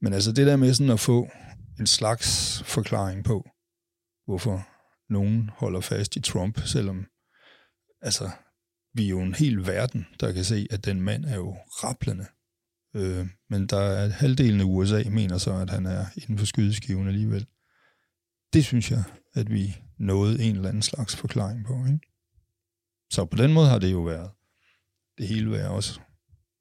Men 0.00 0.12
altså 0.12 0.32
det 0.32 0.46
der 0.46 0.56
med 0.56 0.74
sådan 0.74 0.92
at 0.92 1.00
få 1.00 1.28
en 1.80 1.86
slags 1.86 2.62
forklaring 2.66 3.24
på, 3.24 3.48
hvorfor 4.26 4.68
nogen 5.12 5.50
holder 5.52 5.80
fast 5.80 6.16
i 6.16 6.20
Trump, 6.20 6.60
selvom 6.66 7.06
altså, 8.02 8.30
vi 8.94 9.04
er 9.04 9.08
jo 9.08 9.20
en 9.20 9.34
hel 9.34 9.66
verden, 9.66 10.06
der 10.20 10.32
kan 10.32 10.44
se, 10.44 10.66
at 10.70 10.84
den 10.84 11.00
mand 11.00 11.24
er 11.24 11.36
jo 11.36 11.56
rapplende. 11.68 12.26
Øh, 12.96 13.26
men 13.50 13.66
der 13.66 13.80
er 13.80 14.08
halvdelen 14.08 14.60
af 14.60 14.64
USA 14.64 15.02
mener 15.10 15.38
så, 15.38 15.54
at 15.54 15.70
han 15.70 15.86
er 15.86 16.06
inden 16.16 16.38
for 16.38 16.46
skydeskiven 16.46 17.08
alligevel. 17.08 17.46
Det 18.52 18.64
synes 18.64 18.90
jeg, 18.90 19.02
at 19.34 19.50
vi 19.50 19.76
nåede 19.98 20.42
en 20.42 20.56
eller 20.56 20.68
anden 20.68 20.82
slags 20.82 21.16
forklaring 21.16 21.66
på. 21.66 21.84
Ikke? 21.86 22.15
Så 23.10 23.24
på 23.24 23.36
den 23.36 23.52
måde 23.52 23.68
har 23.68 23.78
det 23.78 23.92
jo 23.92 24.00
været 24.00 24.30
det 25.18 25.28
hele 25.28 25.50
været 25.50 25.68
også 25.68 26.00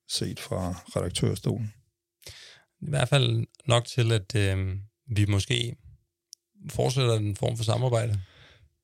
set 0.10 0.40
fra 0.40 0.72
redaktørstolen. 0.96 1.74
I 2.82 2.90
hvert 2.90 3.10
fald 3.10 3.48
nok 3.68 3.86
til, 3.86 4.12
at 4.12 4.36
øh, 4.36 4.76
vi 5.16 5.26
måske 5.26 5.76
fortsætter 6.70 7.14
en 7.14 7.36
form 7.36 7.58
for 7.58 7.64
samarbejde. 7.64 8.22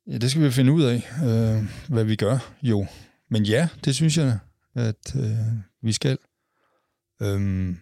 Ja, 0.07 0.17
det 0.17 0.31
skal 0.31 0.43
vi 0.43 0.51
finde 0.51 0.71
ud 0.73 0.83
af, 0.83 0.95
øh, 1.23 1.63
hvad 1.89 2.03
vi 2.03 2.15
gør. 2.15 2.53
Jo, 2.61 2.87
men 3.29 3.43
ja, 3.43 3.69
det 3.85 3.95
synes 3.95 4.17
jeg, 4.17 4.39
at 4.75 5.15
øh, 5.15 5.37
vi 5.81 5.91
skal. 5.91 6.17
Øhm, 7.21 7.77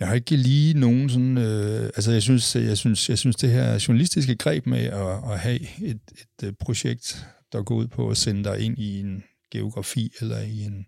jeg 0.00 0.08
har 0.08 0.14
ikke 0.14 0.36
lige 0.36 0.74
nogen 0.74 1.10
sådan... 1.10 1.38
Øh, 1.38 1.84
altså, 1.84 2.12
jeg 2.12 2.22
synes, 2.22 2.56
jeg, 2.56 2.78
synes, 2.78 3.08
jeg 3.08 3.18
synes, 3.18 3.36
det 3.36 3.50
her 3.50 3.84
journalistiske 3.88 4.36
greb 4.36 4.66
med 4.66 4.84
at, 4.84 5.32
at 5.32 5.38
have 5.38 5.60
et, 5.82 6.00
et, 6.12 6.44
øh, 6.44 6.52
projekt, 6.60 7.26
der 7.52 7.62
går 7.62 7.74
ud 7.74 7.86
på 7.86 8.10
at 8.10 8.16
sende 8.16 8.44
dig 8.44 8.60
ind 8.60 8.78
i 8.78 9.00
en 9.00 9.24
geografi 9.52 10.12
eller 10.20 10.38
i 10.38 10.62
en, 10.62 10.86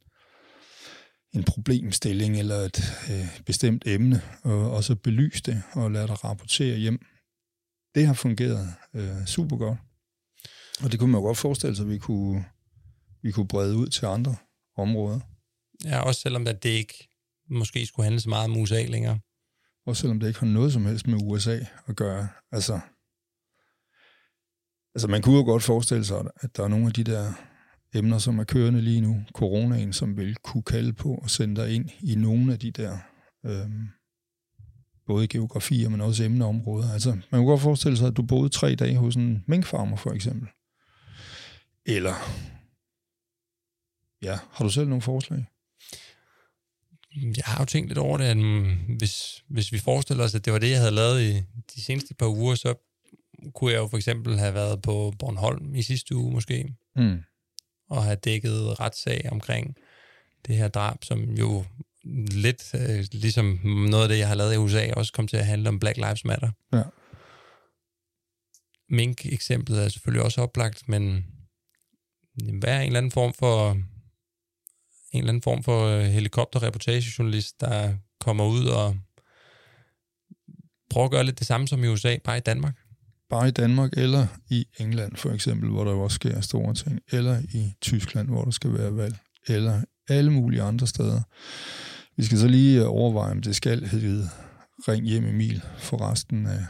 en 1.35 1.44
problemstilling 1.44 2.38
eller 2.38 2.57
et 2.57 2.81
øh, 3.11 3.42
bestemt 3.46 3.83
emne, 3.87 4.22
og, 4.42 4.70
og 4.70 4.85
så 4.85 4.94
belyse 4.94 5.42
det 5.42 5.62
og 5.72 5.90
lade 5.90 6.07
dig 6.07 6.25
rapportere 6.25 6.77
hjem. 6.77 6.98
Det 7.94 8.07
har 8.07 8.14
fungeret 8.14 8.75
øh, 8.94 9.27
super 9.27 9.57
godt. 9.57 9.79
Og 10.85 10.92
det 10.92 11.01
kunne 11.01 11.12
man 11.12 11.18
jo 11.18 11.27
godt 11.27 11.38
forestille 11.38 11.77
sig, 11.77 11.85
at 11.85 11.90
vi 11.90 11.98
kunne, 11.98 12.44
vi 13.22 13.31
kunne 13.31 13.48
brede 13.48 13.77
ud 13.77 13.87
til 13.87 14.07
andre 14.07 14.37
områder. 14.77 15.20
Ja, 15.85 16.01
også 16.01 16.20
selvom 16.20 16.46
at 16.46 16.62
det 16.62 16.68
ikke 16.68 17.12
måske 17.50 17.87
skulle 17.87 18.05
handle 18.05 18.20
så 18.20 18.28
meget 18.28 18.50
om 18.50 18.57
USA 18.57 18.87
længere. 18.87 19.18
Og 19.87 19.96
selvom 19.96 20.20
det 20.20 20.28
ikke 20.28 20.40
har 20.40 20.46
noget 20.46 20.72
som 20.72 20.87
helst 20.87 21.07
med 21.07 21.18
USA 21.22 21.59
at 21.87 21.96
gøre. 21.96 22.28
Altså, 22.52 22.81
altså 24.94 25.09
man 25.09 25.22
kunne 25.22 25.37
jo 25.37 25.44
godt 25.44 25.62
forestille 25.62 26.05
sig, 26.05 26.31
at 26.37 26.57
der 26.57 26.64
er 26.64 26.68
nogle 26.68 26.87
af 26.87 26.92
de 26.92 27.05
der 27.05 27.33
emner, 27.94 28.18
som 28.18 28.38
er 28.38 28.44
kørende 28.44 28.81
lige 28.81 29.00
nu, 29.00 29.24
coronaen, 29.33 29.92
som 29.92 30.16
vil 30.16 30.37
kunne 30.37 30.62
kalde 30.62 30.92
på 30.92 31.14
og 31.14 31.31
sende 31.31 31.61
dig 31.61 31.74
ind 31.74 31.90
i 32.00 32.14
nogle 32.14 32.52
af 32.52 32.59
de 32.59 32.70
der, 32.70 32.98
øhm, 33.46 33.88
både 35.07 35.28
geografier, 35.28 35.88
men 35.88 36.00
også 36.00 36.24
emneområder. 36.24 36.92
Altså, 36.92 37.11
man 37.11 37.22
kunne 37.31 37.46
godt 37.46 37.61
forestille 37.61 37.96
sig, 37.96 38.09
at 38.09 38.16
du 38.16 38.22
boede 38.22 38.48
tre 38.48 38.74
dage 38.74 38.96
hos 38.96 39.16
en 39.16 39.44
minkfarmer, 39.46 39.96
for 39.96 40.11
eksempel. 40.11 40.48
Eller, 41.87 42.14
ja, 44.22 44.38
har 44.50 44.64
du 44.64 44.70
selv 44.70 44.88
nogle 44.88 45.02
forslag? 45.02 45.51
Jeg 47.16 47.44
har 47.44 47.62
jo 47.62 47.64
tænkt 47.64 47.88
lidt 47.88 47.98
over 47.98 48.18
det, 48.18 48.25
at 48.25 48.37
mm, 48.37 48.77
hvis, 48.98 49.44
hvis 49.48 49.72
vi 49.72 49.79
forestiller 49.79 50.25
os, 50.25 50.35
at 50.35 50.44
det 50.44 50.53
var 50.53 50.59
det, 50.59 50.70
jeg 50.70 50.79
havde 50.79 50.94
lavet 50.94 51.22
i 51.22 51.42
de 51.75 51.83
seneste 51.83 52.14
par 52.14 52.27
uger, 52.27 52.55
så 52.55 52.75
kunne 53.55 53.72
jeg 53.72 53.79
jo 53.79 53.87
for 53.87 53.96
eksempel 53.96 54.38
have 54.38 54.55
været 54.55 54.83
på 54.83 55.12
Bornholm 55.18 55.75
i 55.75 55.83
sidste 55.83 56.16
uge 56.16 56.33
måske, 56.33 56.75
mm. 56.96 57.18
og 57.90 58.05
have 58.05 58.16
dækket 58.16 58.81
retssag 58.81 59.29
omkring 59.33 59.77
det 60.46 60.57
her 60.57 60.68
drab, 60.68 61.05
som 61.05 61.20
jo 61.20 61.64
lidt 62.31 62.75
øh, 62.75 63.05
ligesom 63.12 63.61
noget 63.64 64.03
af 64.03 64.09
det, 64.09 64.18
jeg 64.18 64.29
har 64.29 64.35
lavet 64.35 64.55
i 64.55 64.57
USA, 64.57 64.92
også 64.92 65.12
kom 65.12 65.27
til 65.27 65.37
at 65.37 65.46
handle 65.46 65.68
om 65.68 65.79
Black 65.79 65.96
Lives 65.96 66.25
Matter. 66.25 66.51
Ja. 66.72 66.83
Mink-eksemplet 68.88 69.85
er 69.85 69.88
selvfølgelig 69.88 70.25
også 70.25 70.42
oplagt, 70.42 70.88
men 70.88 71.27
hvad 72.35 72.68
er 72.68 72.81
en 72.81 72.87
eller 72.87 72.98
anden 72.98 73.12
form 73.12 73.35
for 73.35 73.79
en 75.12 75.18
eller 75.18 75.29
anden 75.29 75.42
form 75.42 75.62
for 75.62 75.87
øh, 75.87 76.05
helikopterreportagejournalist, 76.05 77.61
der 77.61 77.94
kommer 78.20 78.46
ud 78.46 78.66
og 78.66 78.96
prøver 80.90 81.05
at 81.05 81.11
gøre 81.11 81.25
lidt 81.25 81.38
det 81.38 81.46
samme 81.46 81.68
som 81.68 81.85
i 81.85 81.88
USA, 81.88 82.16
bare 82.25 82.37
i 82.37 82.40
Danmark. 82.40 82.77
bare 83.31 83.48
i 83.48 83.51
Danmark, 83.51 83.92
eller 83.96 84.27
i 84.51 84.66
England 84.81 85.16
for 85.16 85.31
eksempel, 85.31 85.70
hvor 85.70 85.85
der 85.85 85.92
også 85.92 86.14
sker 86.14 86.40
store 86.40 86.75
ting, 86.75 87.01
eller 87.12 87.42
i 87.55 87.72
Tyskland, 87.81 88.29
hvor 88.29 88.44
der 88.44 88.51
skal 88.51 88.72
være 88.72 88.96
valg, 88.96 89.16
eller 89.48 89.83
alle 90.09 90.33
mulige 90.33 90.62
andre 90.62 90.87
steder. 90.87 91.20
Vi 92.16 92.25
skal 92.25 92.38
så 92.38 92.48
lige 92.48 92.87
overveje, 92.87 93.31
om 93.31 93.42
det 93.42 93.57
skal 93.57 93.87
hedde 93.88 94.29
Ring 94.88 95.07
hjem 95.07 95.25
Emil 95.25 95.62
for 95.79 96.11
resten 96.11 96.46
af, 96.46 96.66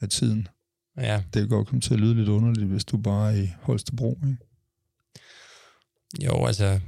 af 0.00 0.08
tiden. 0.08 0.48
Ja. 0.96 1.22
Det 1.34 1.40
kan 1.42 1.48
godt 1.48 1.68
komme 1.68 1.80
til 1.80 1.94
at 1.94 2.00
lyde 2.00 2.14
lidt 2.14 2.28
underligt, 2.28 2.66
hvis 2.66 2.84
du 2.84 2.96
bare 2.96 3.32
er 3.32 3.42
i 3.42 3.48
Holstebro, 3.60 4.18
ikke? 4.26 4.36
Jo, 6.24 6.46
altså 6.46 6.80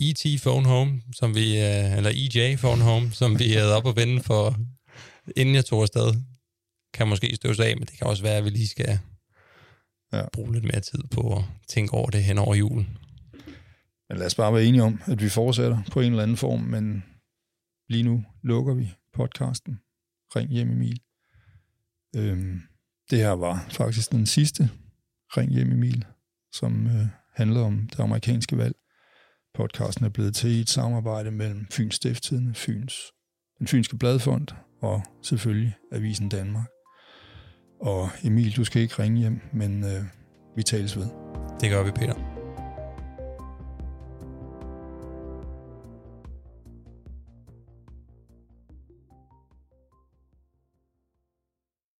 E.T. 0.00 0.42
Phone 0.42 0.66
Home, 0.66 1.02
som 1.12 1.34
vi, 1.34 1.46
øh, 1.58 1.96
eller 1.96 2.10
EJ 2.10 2.56
Phone 2.56 2.82
Home, 2.82 3.10
som 3.12 3.38
vi 3.38 3.52
havde 3.52 3.76
op 3.76 3.86
og 3.86 3.96
vende 3.96 4.22
for, 4.22 4.56
inden 5.36 5.54
jeg 5.54 5.64
tog 5.64 5.82
afsted, 5.82 6.14
kan 6.94 7.08
måske 7.08 7.36
støves 7.36 7.60
af, 7.60 7.76
men 7.76 7.86
det 7.86 7.98
kan 7.98 8.06
også 8.06 8.22
være, 8.22 8.36
at 8.36 8.44
vi 8.44 8.50
lige 8.50 8.68
skal 8.68 8.98
ja. 10.12 10.28
bruge 10.32 10.52
lidt 10.52 10.64
mere 10.64 10.80
tid 10.80 11.02
på 11.10 11.36
at 11.36 11.44
tænke 11.68 11.94
over 11.94 12.10
det 12.10 12.24
hen 12.24 12.38
over 12.38 12.54
julen. 12.54 12.98
Men 14.08 14.18
lad 14.18 14.26
os 14.26 14.34
bare 14.34 14.54
være 14.54 14.64
enige 14.64 14.82
om, 14.82 15.00
at 15.06 15.22
vi 15.22 15.28
fortsætter 15.28 15.78
på 15.92 16.00
en 16.00 16.10
eller 16.10 16.22
anden 16.22 16.36
form, 16.36 16.60
men 16.60 17.04
lige 17.88 18.02
nu 18.02 18.24
lukker 18.42 18.74
vi 18.74 18.90
podcasten. 19.12 19.80
Ring 20.36 20.50
hjem 20.50 20.70
Emil. 20.70 21.00
Øhm, 22.16 22.60
det 23.10 23.18
her 23.18 23.30
var 23.30 23.66
faktisk 23.70 24.12
den 24.12 24.26
sidste 24.26 24.70
Ring 25.36 25.52
hjem 25.52 25.72
Emil, 25.72 26.04
som 26.52 26.86
øh, 26.86 27.06
handler 27.34 27.60
om 27.60 27.88
det 27.92 28.00
amerikanske 28.00 28.58
valg. 28.58 28.76
Podcasten 29.54 30.04
er 30.04 30.08
blevet 30.08 30.34
til 30.34 30.50
i 30.50 30.60
et 30.60 30.68
samarbejde 30.68 31.30
mellem 31.30 31.66
Fyns 31.70 31.94
Stifttidende, 31.94 32.54
Fyns, 32.54 32.94
den 33.58 33.66
Fynske 33.66 33.96
Bladfond 33.98 34.46
og 34.82 35.02
selvfølgelig 35.22 35.76
Avisen 35.92 36.28
Danmark. 36.28 36.66
Og 37.80 38.08
Emil, 38.24 38.56
du 38.56 38.64
skal 38.64 38.82
ikke 38.82 39.02
ringe 39.02 39.18
hjem, 39.18 39.40
men 39.52 39.84
øh, 39.84 40.04
vi 40.56 40.62
tales 40.62 40.96
ved. 40.96 41.06
Det 41.60 41.70
gør 41.70 41.82
vi, 41.84 41.90
Peter. 41.90 42.29